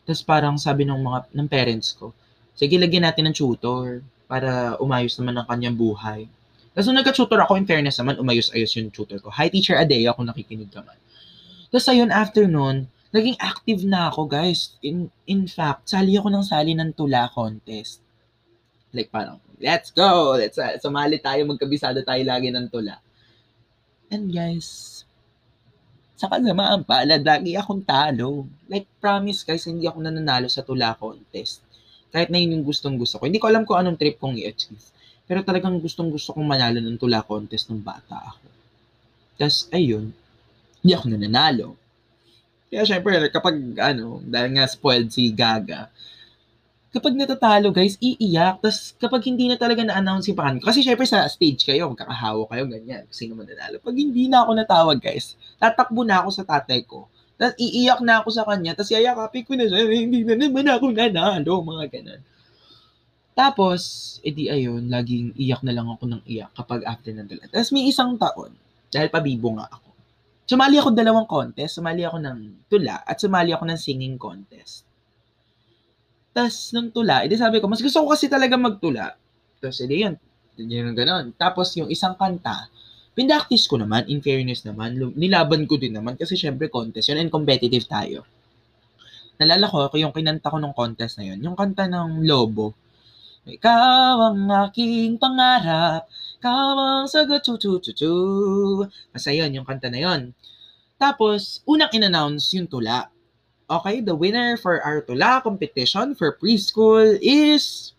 Tapos 0.08 0.24
parang 0.24 0.56
sabi 0.56 0.88
ng 0.88 1.04
mga, 1.04 1.36
ng 1.36 1.48
parents 1.52 2.00
ko, 2.00 2.16
sige, 2.56 2.80
lagyan 2.80 3.04
natin 3.04 3.28
ng 3.28 3.36
tutor 3.36 4.00
para 4.24 4.80
umayos 4.80 5.20
naman 5.20 5.36
ang 5.36 5.48
kanyang 5.52 5.76
buhay. 5.76 6.32
Tapos 6.76 6.92
nung 6.92 7.00
nagka-tutor 7.00 7.40
ako, 7.40 7.56
in 7.56 7.64
fairness 7.64 7.96
naman, 8.04 8.20
umayos-ayos 8.20 8.76
yung 8.76 8.92
tutor 8.92 9.24
ko. 9.24 9.32
Hi, 9.32 9.48
Teacher 9.48 9.80
Adea, 9.80 10.12
kung 10.12 10.28
nakikinig 10.28 10.68
ka 10.68 10.84
man. 10.84 11.00
Tapos 11.72 11.88
ayun, 11.88 12.12
after 12.12 12.52
nun, 12.52 12.92
naging 13.16 13.40
active 13.40 13.88
na 13.88 14.12
ako, 14.12 14.28
guys. 14.28 14.76
In, 14.84 15.08
in 15.24 15.48
fact, 15.48 15.88
sali 15.88 16.20
ako 16.20 16.28
ng 16.36 16.44
sali 16.44 16.76
ng 16.76 16.92
tula 16.92 17.32
contest. 17.32 18.04
Like 18.92 19.08
parang, 19.08 19.40
let's 19.64 19.88
go! 19.96 20.36
Let's 20.36 20.60
uh, 20.60 20.76
sumali 20.76 21.24
tayo, 21.24 21.48
magkabisado 21.48 22.04
tayo 22.04 22.24
lagi 22.28 22.52
ng 22.52 22.68
tula. 22.68 23.00
And 24.12 24.28
guys, 24.36 25.08
sa 26.20 26.28
kasamaan 26.28 26.84
palad, 26.84 27.24
lagi 27.24 27.56
akong 27.56 27.88
talo. 27.88 28.52
Like, 28.68 28.88
promise 29.00 29.48
guys, 29.48 29.64
hindi 29.64 29.88
ako 29.88 30.04
nananalo 30.04 30.52
sa 30.52 30.60
tula 30.60 30.92
contest. 31.00 31.64
Kahit 32.12 32.28
na 32.28 32.40
yun 32.40 32.60
yung 32.60 32.66
gustong 32.68 33.00
gusto 33.00 33.16
ko. 33.16 33.32
Hindi 33.32 33.40
ko 33.40 33.48
alam 33.48 33.64
kung 33.64 33.80
anong 33.80 33.96
trip 33.96 34.20
kong 34.20 34.36
i-achieve. 34.40 34.95
Pero 35.26 35.42
talagang 35.42 35.82
gustong 35.82 36.14
gusto 36.14 36.38
kong 36.38 36.46
manalo 36.46 36.78
ng 36.78 37.02
tula 37.02 37.26
contest 37.26 37.70
nung 37.70 37.82
bata 37.82 38.22
ako. 38.22 38.46
Tapos, 39.42 39.68
ayun, 39.74 40.14
hindi 40.86 40.92
ako 40.94 41.06
nananalo. 41.10 41.68
Kaya 42.70 42.86
syempre, 42.86 43.18
kapag, 43.34 43.58
ano, 43.82 44.22
dahil 44.22 44.50
nga 44.54 44.70
spoiled 44.70 45.10
si 45.10 45.34
Gaga, 45.34 45.90
kapag 46.96 47.18
natatalo, 47.18 47.76
guys, 47.76 48.00
iiyak. 48.00 48.64
Tapos, 48.64 48.96
kapag 48.96 49.28
hindi 49.28 49.52
na 49.52 49.60
talaga 49.60 49.84
na-announce 49.84 50.32
yung 50.32 50.40
pangalan 50.40 50.64
kasi 50.64 50.80
syempre 50.80 51.04
sa 51.04 51.28
stage 51.28 51.68
kayo, 51.68 51.92
magkakahawa 51.92 52.48
kayo, 52.48 52.64
ganyan, 52.72 53.04
sino 53.12 53.36
man 53.36 53.50
nanalo. 53.50 53.84
Pag 53.84 53.98
hindi 54.00 54.32
na 54.32 54.48
ako 54.48 54.52
natawag, 54.56 54.98
guys, 55.04 55.36
tatakbo 55.60 56.08
na 56.08 56.24
ako 56.24 56.30
sa 56.32 56.44
tatay 56.48 56.88
ko. 56.88 57.10
Tapos, 57.36 57.60
iiyak 57.60 58.00
na 58.00 58.24
ako 58.24 58.30
sa 58.32 58.48
kanya, 58.48 58.72
tapos 58.80 58.96
yayakapin 58.96 59.44
ko 59.44 59.60
na 59.60 59.68
siya, 59.68 59.84
hindi 59.92 60.24
na 60.24 60.36
naman 60.40 60.72
ako 60.72 60.86
nanalo, 60.96 61.54
mga 61.66 61.86
ganun. 61.92 62.22
Tapos, 63.36 63.82
edi 64.24 64.48
ayun, 64.48 64.88
laging 64.88 65.36
iyak 65.36 65.60
na 65.68 65.76
lang 65.76 65.92
ako 65.92 66.08
ng 66.08 66.24
iyak 66.24 66.56
kapag 66.56 66.88
after 66.88 67.12
ng 67.12 67.28
dala. 67.28 67.44
Tapos 67.52 67.76
may 67.76 67.84
isang 67.84 68.16
taon, 68.16 68.56
dahil 68.88 69.12
pabibo 69.12 69.52
nga 69.60 69.68
ako. 69.68 69.92
Sumali 70.48 70.80
ako 70.80 70.96
dalawang 70.96 71.28
contest, 71.28 71.76
sumali 71.76 72.08
ako 72.08 72.24
ng 72.24 72.40
tula 72.72 73.04
at 73.04 73.20
sumali 73.20 73.52
ako 73.52 73.68
ng 73.68 73.80
singing 73.82 74.16
contest. 74.16 74.88
Tapos 76.32 76.72
nung 76.72 76.96
tula, 76.96 77.28
edi 77.28 77.36
sabi 77.36 77.60
ko, 77.60 77.68
mas 77.68 77.84
gusto 77.84 78.08
ko 78.08 78.16
kasi 78.16 78.32
talaga 78.32 78.56
magtula. 78.56 79.20
Tapos 79.60 79.84
edi 79.84 80.08
yun, 80.08 80.16
yun 80.56 80.96
ganon. 80.96 81.36
Tapos 81.36 81.76
yung 81.76 81.92
isang 81.92 82.16
kanta, 82.16 82.72
pindaktis 83.18 83.68
ko 83.68 83.76
naman, 83.76 84.08
in 84.08 84.24
fairness 84.24 84.64
naman, 84.64 84.96
nilaban 85.20 85.68
ko 85.68 85.76
din 85.76 85.92
naman 85.92 86.16
kasi 86.16 86.40
syempre 86.40 86.72
contest 86.72 87.12
yun 87.12 87.20
and 87.20 87.32
competitive 87.34 87.84
tayo. 87.84 88.24
Nalala 89.36 89.68
ko, 89.68 89.92
yung 90.00 90.16
kinanta 90.16 90.48
ko 90.48 90.56
nung 90.56 90.72
contest 90.72 91.20
na 91.20 91.36
yun, 91.36 91.44
yung 91.44 91.60
kanta 91.60 91.92
ng 91.92 92.24
Lobo, 92.24 92.72
ikaw 93.46 94.34
ang 94.34 94.50
aking 94.66 95.22
pangarap, 95.22 96.10
ikaw 96.42 96.74
ang 96.76 97.06
sagot, 97.06 97.46
chu 97.46 97.62
chu 97.62 97.78
chu 97.80 97.94
chu. 97.94 98.14
Basta 99.14 99.30
yun, 99.30 99.54
yung 99.54 99.66
kanta 99.66 99.94
na 99.94 100.02
yun. 100.02 100.34
Tapos, 100.98 101.62
unang 101.70 101.94
in-announce 101.94 102.58
yung 102.58 102.66
tula. 102.66 103.14
Okay, 103.66 104.02
the 104.02 104.14
winner 104.14 104.58
for 104.58 104.82
our 104.86 105.02
tula 105.02 105.42
competition 105.42 106.14
for 106.14 106.38
preschool 106.38 107.18
is... 107.22 107.94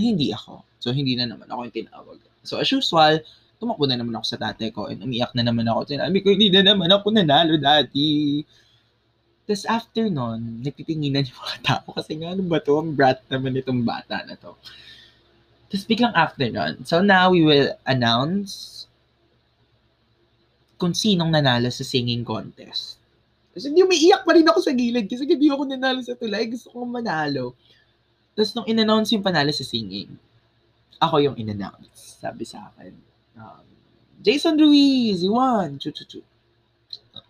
Hindi 0.00 0.32
ako. 0.32 0.64
So, 0.80 0.96
hindi 0.96 1.12
na 1.12 1.28
naman 1.28 1.44
ako 1.46 1.68
yung 1.68 1.76
tinawag. 1.76 2.18
So, 2.42 2.56
as 2.58 2.66
usual, 2.72 3.20
tumakbo 3.60 3.84
na 3.86 4.00
naman 4.00 4.16
ako 4.18 4.26
sa 4.26 4.40
tatay 4.40 4.74
ko 4.74 4.90
and 4.90 5.04
umiyak 5.04 5.30
na 5.38 5.46
naman 5.46 5.68
ako. 5.68 5.86
Sinabi 5.92 6.18
ko, 6.24 6.32
hindi 6.34 6.50
na 6.50 6.72
naman 6.72 6.88
ako 6.90 7.12
nanalo 7.14 7.60
dati. 7.60 8.40
Tapos 9.42 9.66
after 9.66 10.06
nun, 10.06 10.62
nagtitinginan 10.62 11.26
yung 11.28 11.40
mga 11.42 11.58
tao 11.66 11.88
kasi 11.94 12.14
nga, 12.18 12.32
ano 12.32 12.42
ba 12.46 12.62
to? 12.62 12.78
Ang 12.78 12.94
brat 12.94 13.20
naman 13.26 13.58
itong 13.58 13.82
bata 13.82 14.22
na 14.22 14.38
to. 14.38 14.54
Tapos 15.72 15.84
biglang 15.88 16.14
after 16.14 16.46
nun, 16.46 16.84
so 16.86 17.00
now 17.00 17.32
we 17.32 17.42
will 17.42 17.72
announce 17.88 18.84
kung 20.76 20.92
sinong 20.92 21.30
nanalo 21.30 21.70
sa 21.70 21.86
singing 21.86 22.26
contest. 22.26 22.98
Kasi 23.52 23.68
hindi 23.68 23.84
umiiyak 23.84 24.24
pa 24.24 24.32
rin 24.34 24.48
ako 24.48 24.58
sa 24.64 24.72
gilid 24.72 25.06
kasi 25.06 25.28
hindi 25.28 25.46
ako 25.52 25.62
nanalo 25.68 26.00
sa 26.00 26.16
tulay. 26.16 26.48
Gusto 26.48 26.72
kong 26.72 26.88
manalo. 26.88 27.54
Tapos 28.32 28.50
nung 28.56 28.66
in-announce 28.66 29.12
yung 29.12 29.22
panalo 29.22 29.52
sa 29.52 29.62
singing, 29.62 30.08
ako 30.96 31.20
yung 31.20 31.36
in-announce. 31.36 32.18
Sabi 32.18 32.48
sa 32.48 32.72
akin, 32.72 32.92
um, 33.36 33.64
Jason 34.24 34.56
Ruiz, 34.56 35.20
you 35.20 35.36
won. 35.36 35.76
Chu, 35.76 35.92
chu, 35.92 36.04
chu. 36.08 36.20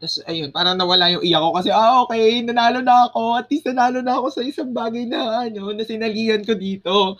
Tapos, 0.02 0.18
ayun, 0.26 0.50
parang 0.50 0.74
nawala 0.74 1.14
yung 1.14 1.22
iyak 1.22 1.38
ko 1.38 1.54
kasi, 1.54 1.70
ah, 1.70 2.02
okay, 2.02 2.42
nanalo 2.42 2.82
na 2.82 3.06
ako. 3.06 3.38
At 3.38 3.46
least 3.46 3.70
nanalo 3.70 4.02
na 4.02 4.18
ako 4.18 4.34
sa 4.34 4.42
isang 4.42 4.74
bagay 4.74 5.06
na, 5.06 5.46
ano, 5.46 5.70
na 5.70 5.86
sinalihan 5.86 6.42
ko 6.42 6.58
dito. 6.58 7.14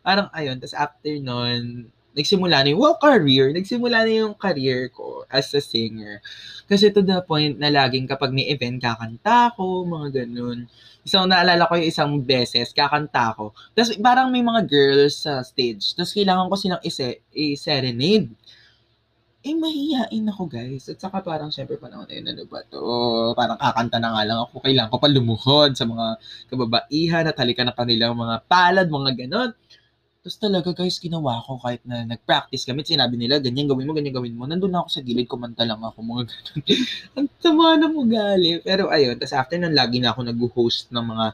Parang, 0.00 0.32
ayun, 0.32 0.56
tapos 0.56 0.72
after 0.72 1.12
nun, 1.20 1.92
nagsimula 2.16 2.64
na 2.64 2.72
yung, 2.72 2.80
well, 2.80 2.96
career. 2.96 3.52
Nagsimula 3.52 4.08
na 4.08 4.12
yung 4.24 4.32
career 4.40 4.88
ko 4.88 5.28
as 5.28 5.52
a 5.52 5.60
singer. 5.60 6.24
Kasi 6.64 6.88
to 6.88 7.04
the 7.04 7.20
point 7.28 7.60
na 7.60 7.68
laging 7.68 8.08
kapag 8.08 8.32
may 8.32 8.48
event, 8.48 8.80
kakanta 8.80 9.52
ko, 9.52 9.84
mga 9.84 10.24
ganun. 10.24 10.72
So, 11.04 11.28
naalala 11.28 11.68
ko 11.68 11.76
yung 11.76 11.88
isang 11.92 12.12
beses, 12.24 12.72
kakanta 12.72 13.36
ko. 13.36 13.52
Tapos, 13.76 13.92
parang 14.00 14.32
may 14.32 14.40
mga 14.40 14.64
girls 14.64 15.28
sa 15.28 15.44
stage. 15.44 15.92
Tapos, 15.92 16.16
kailangan 16.16 16.48
ko 16.48 16.56
silang 16.56 16.80
i-serenade 17.36 18.32
eh, 19.42 19.58
mahihain 19.58 20.26
ako, 20.30 20.46
guys. 20.46 20.86
At 20.86 21.02
saka 21.02 21.18
parang, 21.18 21.50
syempre, 21.50 21.74
panahon 21.74 22.06
na 22.06 22.14
yun, 22.14 22.26
ano 22.30 22.46
ba 22.46 22.62
to? 22.62 22.78
Parang 23.34 23.58
kakanta 23.58 23.98
na 23.98 24.14
nga 24.14 24.22
lang 24.22 24.38
ako. 24.46 24.62
Kailangan 24.62 24.90
ko 24.94 24.98
pa 25.02 25.10
lumuhod 25.10 25.70
sa 25.74 25.82
mga 25.82 26.06
kababaihan 26.46 27.26
at 27.26 27.34
halika 27.42 27.66
na 27.66 27.74
kanilang 27.74 28.14
mga 28.14 28.46
palad, 28.46 28.86
mga 28.86 29.10
ganon. 29.26 29.50
Tapos 30.22 30.38
talaga, 30.38 30.70
guys, 30.70 31.02
ginawa 31.02 31.42
ko 31.42 31.58
kahit 31.58 31.82
na 31.82 32.06
nag-practice 32.06 32.62
kami. 32.62 32.86
Sinabi 32.86 33.18
nila, 33.18 33.42
ganyan 33.42 33.66
gawin 33.66 33.90
mo, 33.90 33.98
ganyan 33.98 34.14
gawin 34.14 34.38
mo. 34.38 34.46
Nandun 34.46 34.70
na 34.70 34.86
ako 34.86 34.90
sa 34.94 35.02
gilid, 35.02 35.26
kumanta 35.26 35.66
lang 35.66 35.82
ako, 35.82 35.98
mga 36.06 36.22
ganon. 36.30 36.62
Ang 37.18 37.28
tama 37.42 37.66
na 37.82 37.86
mo 37.90 38.06
gali. 38.06 38.62
Pero 38.62 38.94
ayun, 38.94 39.18
tapos 39.18 39.34
after 39.34 39.58
nun, 39.58 39.74
lagi 39.74 39.98
na 39.98 40.14
ako 40.14 40.22
nag-host 40.22 40.94
ng 40.94 41.02
mga 41.02 41.26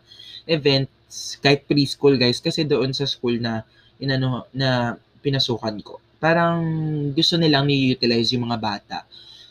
events, 0.48 1.36
kahit 1.44 1.68
preschool, 1.68 2.16
guys. 2.16 2.40
Kasi 2.40 2.64
doon 2.64 2.96
sa 2.96 3.04
school 3.04 3.36
na, 3.36 3.68
inano, 4.00 4.48
na 4.56 4.96
pinasukan 5.20 5.76
ko 5.84 6.00
parang 6.18 6.62
gusto 7.14 7.34
nilang 7.38 7.66
ni-utilize 7.66 8.34
yung 8.34 8.50
mga 8.50 8.58
bata. 8.58 8.98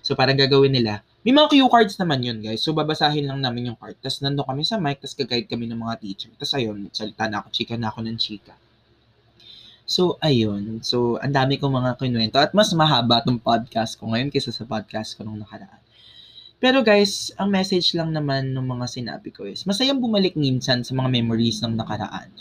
So, 0.03 0.15
parang 0.15 0.39
gagawin 0.39 0.71
nila, 0.71 1.03
may 1.27 1.35
mga 1.35 1.51
cue 1.51 1.67
cards 1.67 1.99
naman 1.99 2.23
yun, 2.23 2.39
guys. 2.39 2.63
So, 2.63 2.71
babasahin 2.71 3.27
lang 3.27 3.43
namin 3.43 3.71
yung 3.73 3.77
card. 3.79 3.99
Tapos, 3.99 4.23
nando 4.23 4.47
kami 4.47 4.63
sa 4.63 4.79
mic, 4.79 5.03
tapos 5.03 5.19
gag 5.19 5.47
kami 5.51 5.67
ng 5.67 5.75
mga 5.75 5.95
teacher. 5.99 6.31
Tapos, 6.39 6.55
ayun, 6.55 6.87
salita 6.95 7.27
na 7.27 7.43
ako, 7.43 7.47
chika 7.51 7.75
na 7.75 7.91
ako 7.91 7.99
ng 8.07 8.15
chika. 8.15 8.55
So, 9.83 10.15
ayun. 10.23 10.83
So, 10.83 11.19
ang 11.19 11.35
dami 11.35 11.59
kong 11.59 11.71
mga 11.71 11.91
kinuwento. 11.99 12.39
At 12.39 12.55
mas 12.55 12.71
mahaba 12.71 13.23
tong 13.23 13.39
podcast 13.39 13.99
ko 13.99 14.11
ngayon 14.11 14.31
kaysa 14.31 14.55
sa 14.55 14.63
podcast 14.63 15.15
ko 15.15 15.27
nung 15.27 15.39
nakaraan. 15.43 15.79
Pero 16.57 16.81
guys, 16.81 17.29
ang 17.37 17.53
message 17.53 17.93
lang 17.93 18.09
naman 18.09 18.49
ng 18.49 18.65
mga 18.65 18.89
sinabi 18.89 19.29
ko 19.29 19.45
is, 19.45 19.61
masayang 19.69 20.01
bumalik 20.01 20.33
minsan 20.33 20.81
sa 20.81 20.91
mga 20.97 21.21
memories 21.21 21.61
ng 21.61 21.77
nakaraan 21.77 22.33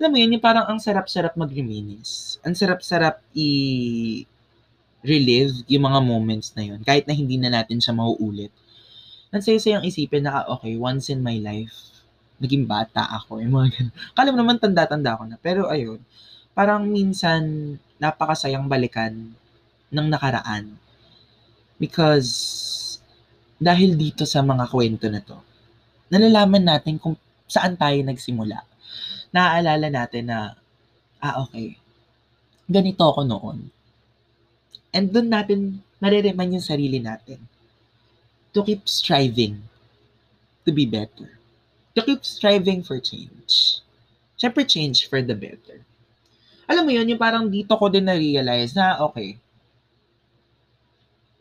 alam 0.00 0.10
mo 0.10 0.18
yun, 0.18 0.34
yung 0.34 0.44
parang 0.44 0.66
ang 0.66 0.80
sarap-sarap 0.82 1.38
mag-reminisce. 1.38 2.42
Ang 2.42 2.54
sarap-sarap 2.58 3.22
i- 3.36 4.26
relive 5.04 5.52
yung 5.68 5.84
mga 5.84 6.00
moments 6.00 6.56
na 6.56 6.64
yun, 6.64 6.80
kahit 6.80 7.04
na 7.04 7.14
hindi 7.14 7.36
na 7.36 7.52
natin 7.52 7.78
siya 7.78 7.92
mauulit. 7.92 8.50
Ang 9.30 9.44
saya-sayang 9.44 9.84
isipin 9.84 10.24
na, 10.24 10.42
ah, 10.42 10.56
okay, 10.56 10.74
once 10.80 11.12
in 11.12 11.20
my 11.20 11.36
life, 11.38 11.74
naging 12.40 12.64
bata 12.64 13.04
ako, 13.06 13.38
yung 13.44 13.54
mga 13.54 13.68
ganun. 13.78 13.94
Kala 14.16 14.28
mo 14.32 14.38
naman 14.40 14.56
tanda-tanda 14.58 15.18
ko 15.18 15.24
na. 15.28 15.36
Pero 15.38 15.68
ayun, 15.68 16.00
parang 16.56 16.88
minsan, 16.88 17.76
napakasayang 18.00 18.66
balikan 18.66 19.34
ng 19.92 20.06
nakaraan. 20.10 20.74
Because, 21.78 22.30
dahil 23.58 23.94
dito 23.98 24.26
sa 24.26 24.42
mga 24.42 24.66
kwento 24.70 25.06
na 25.10 25.20
to, 25.22 25.38
nalalaman 26.10 26.62
natin 26.62 26.98
kung 26.98 27.18
saan 27.50 27.74
tayo 27.78 27.98
nagsimula. 28.02 28.62
Naaalala 29.34 29.90
natin 29.90 30.30
na, 30.30 30.54
ah 31.18 31.42
okay, 31.42 31.74
ganito 32.70 33.02
ako 33.02 33.26
noon. 33.26 33.58
And 34.94 35.10
doon 35.10 35.26
natin 35.26 35.82
nare-remind 35.98 36.54
yung 36.54 36.62
sarili 36.62 37.02
natin 37.02 37.42
to 38.54 38.62
keep 38.62 38.86
striving 38.86 39.58
to 40.62 40.70
be 40.70 40.86
better. 40.86 41.34
To 41.98 42.06
keep 42.06 42.22
striving 42.22 42.86
for 42.86 43.02
change. 43.02 43.82
Siyempre, 44.38 44.66
change 44.66 45.06
for 45.10 45.22
the 45.22 45.34
better. 45.34 45.82
Alam 46.66 46.86
mo 46.86 46.92
yun, 46.94 47.06
yung 47.06 47.20
parang 47.20 47.46
dito 47.46 47.74
ko 47.74 47.86
din 47.90 48.06
na-realize 48.06 48.74
na, 48.74 49.02
okay, 49.02 49.38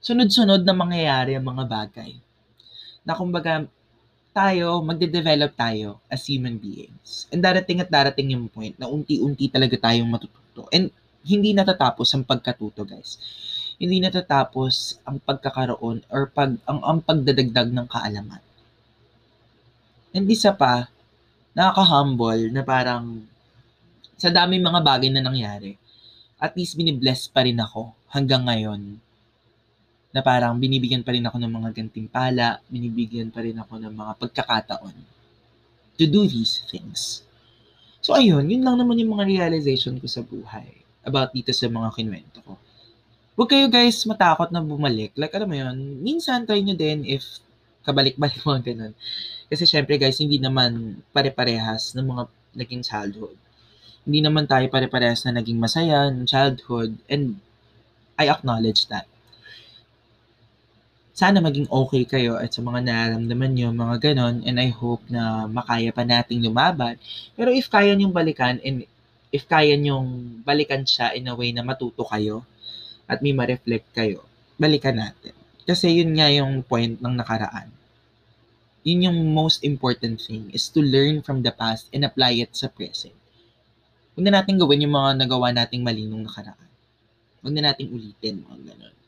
sunod-sunod 0.04 0.62
na 0.66 0.76
mangyayari 0.76 1.34
ang 1.34 1.46
mga 1.48 1.66
bagay. 1.66 2.12
Na 3.08 3.16
kumbaga, 3.16 3.66
tayo, 4.34 4.82
magde-develop 4.82 5.54
tayo 5.54 6.02
as 6.10 6.26
human 6.26 6.58
beings. 6.58 7.30
And 7.30 7.40
darating 7.40 7.80
at 7.80 7.94
darating 7.94 8.34
yung 8.34 8.50
point 8.50 8.74
na 8.82 8.90
unti-unti 8.90 9.48
talaga 9.48 9.78
tayong 9.78 10.10
matututo. 10.10 10.66
And 10.74 10.90
hindi 11.24 11.54
natatapos 11.54 12.10
ang 12.12 12.26
pagkatuto, 12.26 12.84
guys. 12.84 13.22
Hindi 13.78 14.02
natatapos 14.02 15.00
ang 15.06 15.22
pagkakaroon 15.22 16.04
or 16.10 16.28
pag, 16.34 16.58
ang, 16.66 16.82
ang 16.82 17.00
pagdadagdag 17.00 17.70
ng 17.72 17.88
kaalaman. 17.88 18.44
And 20.14 20.26
isa 20.28 20.52
pa, 20.52 20.90
nakaka-humble 21.54 22.50
na 22.50 22.66
parang 22.66 23.30
sa 24.18 24.34
dami 24.34 24.58
mga 24.58 24.82
bagay 24.82 25.10
na 25.14 25.22
nangyari, 25.22 25.78
at 26.42 26.58
least 26.58 26.76
binibless 26.76 27.30
pa 27.30 27.46
rin 27.46 27.62
ako 27.62 27.94
hanggang 28.12 28.50
ngayon 28.50 28.98
na 30.14 30.22
parang 30.22 30.54
binibigyan 30.62 31.02
pa 31.02 31.10
rin 31.10 31.26
ako 31.26 31.42
ng 31.42 31.52
mga 31.52 31.70
gantimpala, 31.74 32.62
binibigyan 32.70 33.34
pa 33.34 33.42
rin 33.42 33.58
ako 33.58 33.82
ng 33.82 33.94
mga 33.94 34.14
pagkakataon 34.22 34.96
to 35.98 36.06
do 36.06 36.30
these 36.30 36.62
things. 36.70 37.26
So 38.04 38.14
ayun, 38.14 38.46
yun 38.46 38.62
lang 38.62 38.78
naman 38.78 39.02
yung 39.02 39.18
mga 39.18 39.26
realization 39.26 39.98
ko 39.98 40.06
sa 40.06 40.22
buhay 40.22 40.70
about 41.02 41.34
dito 41.34 41.50
sa 41.50 41.66
mga 41.66 41.90
kinwento 41.98 42.40
ko. 42.46 42.54
Huwag 43.34 43.50
kayo 43.50 43.66
guys 43.72 44.06
matakot 44.06 44.54
na 44.54 44.62
bumalik. 44.62 45.18
Like, 45.18 45.34
alam 45.34 45.50
mo 45.50 45.58
yun, 45.58 45.78
minsan 46.06 46.46
try 46.46 46.62
nyo 46.62 46.78
din 46.78 47.02
if 47.10 47.42
kabalik-balik 47.82 48.42
mga 48.48 48.62
ganun. 48.74 48.94
Kasi 49.50 49.66
syempre 49.66 49.98
guys, 49.98 50.22
hindi 50.22 50.38
naman 50.38 51.02
pare-parehas 51.10 51.98
ng 51.98 52.06
mga 52.06 52.24
naging 52.54 52.84
childhood. 52.86 53.38
Hindi 54.04 54.20
naman 54.22 54.46
tayo 54.46 54.68
pare-parehas 54.70 55.26
na 55.26 55.42
naging 55.42 55.58
masaya 55.58 56.12
ng 56.12 56.28
childhood 56.30 57.00
and 57.10 57.40
I 58.20 58.30
acknowledge 58.30 58.86
that 58.94 59.10
sana 61.14 61.38
maging 61.38 61.70
okay 61.70 62.10
kayo 62.10 62.42
at 62.42 62.50
sa 62.50 62.66
mga 62.66 62.90
nararamdaman 62.90 63.54
nyo, 63.54 63.70
mga 63.70 63.96
ganon, 64.02 64.42
and 64.50 64.58
I 64.58 64.74
hope 64.74 65.06
na 65.14 65.46
makaya 65.46 65.94
pa 65.94 66.02
nating 66.02 66.42
lumaban. 66.42 66.98
Pero 67.38 67.54
if 67.54 67.70
kaya 67.70 67.94
nyong 67.94 68.10
balikan, 68.10 68.58
and 68.66 68.90
if 69.30 69.46
kaya 69.46 69.78
nyong 69.78 70.42
balikan 70.42 70.82
siya 70.82 71.14
in 71.14 71.30
a 71.30 71.38
way 71.38 71.54
na 71.54 71.62
matuto 71.62 72.02
kayo, 72.10 72.42
at 73.06 73.22
may 73.22 73.30
ma-reflect 73.30 73.94
kayo, 73.94 74.26
balikan 74.58 74.98
natin. 74.98 75.38
Kasi 75.70 76.02
yun 76.02 76.18
nga 76.18 76.34
yung 76.34 76.66
point 76.66 76.98
ng 76.98 77.16
nakaraan. 77.22 77.70
Yun 78.82 79.14
yung 79.14 79.20
most 79.38 79.62
important 79.62 80.18
thing, 80.18 80.50
is 80.50 80.66
to 80.74 80.82
learn 80.82 81.22
from 81.22 81.46
the 81.46 81.54
past 81.54 81.94
and 81.94 82.02
apply 82.02 82.42
it 82.42 82.58
sa 82.58 82.74
present. 82.74 83.14
Huwag 84.18 84.26
na 84.26 84.42
natin 84.42 84.58
gawin 84.58 84.82
yung 84.82 84.98
mga 84.98 85.30
nagawa 85.30 85.54
nating 85.54 85.86
mali 85.86 86.10
nung 86.10 86.26
nakaraan. 86.26 86.70
Huwag 87.46 87.54
na 87.54 87.70
nating 87.70 87.94
ulitin, 87.94 88.42
mga 88.50 88.74
ganon 88.74 89.03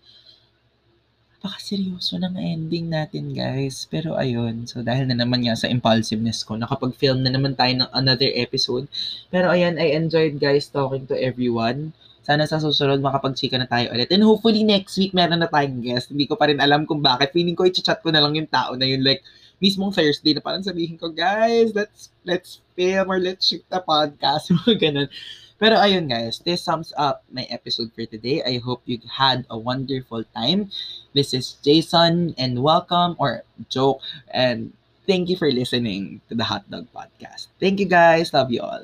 napaka-seryoso 1.46 2.18
ng 2.18 2.42
ending 2.42 2.90
natin, 2.90 3.30
guys. 3.30 3.86
Pero 3.86 4.18
ayun, 4.18 4.66
so 4.66 4.82
dahil 4.82 5.06
na 5.06 5.14
naman 5.14 5.46
nga 5.46 5.54
sa 5.54 5.70
impulsiveness 5.70 6.42
ko, 6.42 6.58
nakapag-film 6.58 7.22
na 7.22 7.30
naman 7.30 7.54
tayo 7.54 7.70
ng 7.70 7.90
another 7.94 8.34
episode. 8.34 8.90
Pero 9.30 9.54
ayan, 9.54 9.78
I 9.78 9.94
enjoyed 9.94 10.42
guys 10.42 10.66
talking 10.74 11.06
to 11.06 11.14
everyone. 11.14 11.94
Sana 12.26 12.50
sa 12.50 12.58
susunod 12.58 12.98
makapag-chika 12.98 13.62
na 13.62 13.70
tayo 13.70 13.94
ulit. 13.94 14.10
And 14.10 14.26
hopefully 14.26 14.66
next 14.66 14.98
week 14.98 15.14
meron 15.14 15.46
na 15.46 15.46
tayong 15.46 15.86
guest. 15.86 16.10
Hindi 16.10 16.26
ko 16.26 16.34
pa 16.34 16.50
rin 16.50 16.58
alam 16.58 16.90
kung 16.90 17.06
bakit. 17.06 17.30
Feeling 17.30 17.54
ko 17.54 17.70
i-chat 17.70 18.02
ko 18.02 18.10
na 18.10 18.26
lang 18.26 18.34
yung 18.34 18.50
tao 18.50 18.74
na 18.74 18.90
yun. 18.90 19.06
Like, 19.06 19.22
mismong 19.62 19.94
Thursday 19.94 20.34
na 20.34 20.42
parang 20.42 20.66
sabihin 20.66 20.98
ko, 20.98 21.14
guys, 21.14 21.78
let's 21.78 22.10
let's 22.26 22.66
film 22.74 23.06
or 23.06 23.22
let's 23.22 23.46
shoot 23.46 23.62
a 23.70 23.78
podcast. 23.78 24.50
Mga 24.66 24.82
ganun. 24.82 25.10
Pero 25.56 25.80
ayun 25.80 26.12
guys, 26.12 26.44
this 26.44 26.68
sums 26.68 26.91
up 27.00 27.24
my 27.32 27.48
episode 27.48 27.88
for 27.96 28.04
today. 28.04 28.44
I 28.44 28.60
hope 28.60 28.84
you 28.84 29.00
had 29.08 29.48
a 29.48 29.58
wonderful 29.58 30.28
time. 30.36 30.68
This 31.15 31.32
is 31.32 31.56
Jason 31.63 32.36
and 32.36 32.60
welcome 32.60 33.15
or 33.20 33.48
joke 33.72 34.04
and 34.36 34.76
thank 35.08 35.30
you 35.30 35.38
for 35.39 35.48
listening 35.52 36.20
to 36.28 36.36
the 36.36 36.44
Hot 36.44 36.70
Dog 36.70 36.91
Podcast. 36.91 37.48
Thank 37.60 37.80
you 37.80 37.88
guys. 37.88 38.34
Love 38.34 38.52
you 38.52 38.62
all. 38.62 38.84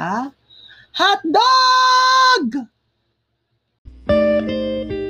Ha? 0.00 0.32
Huh? 0.32 1.20
Hot 1.20 1.20
Dog! 4.08 5.01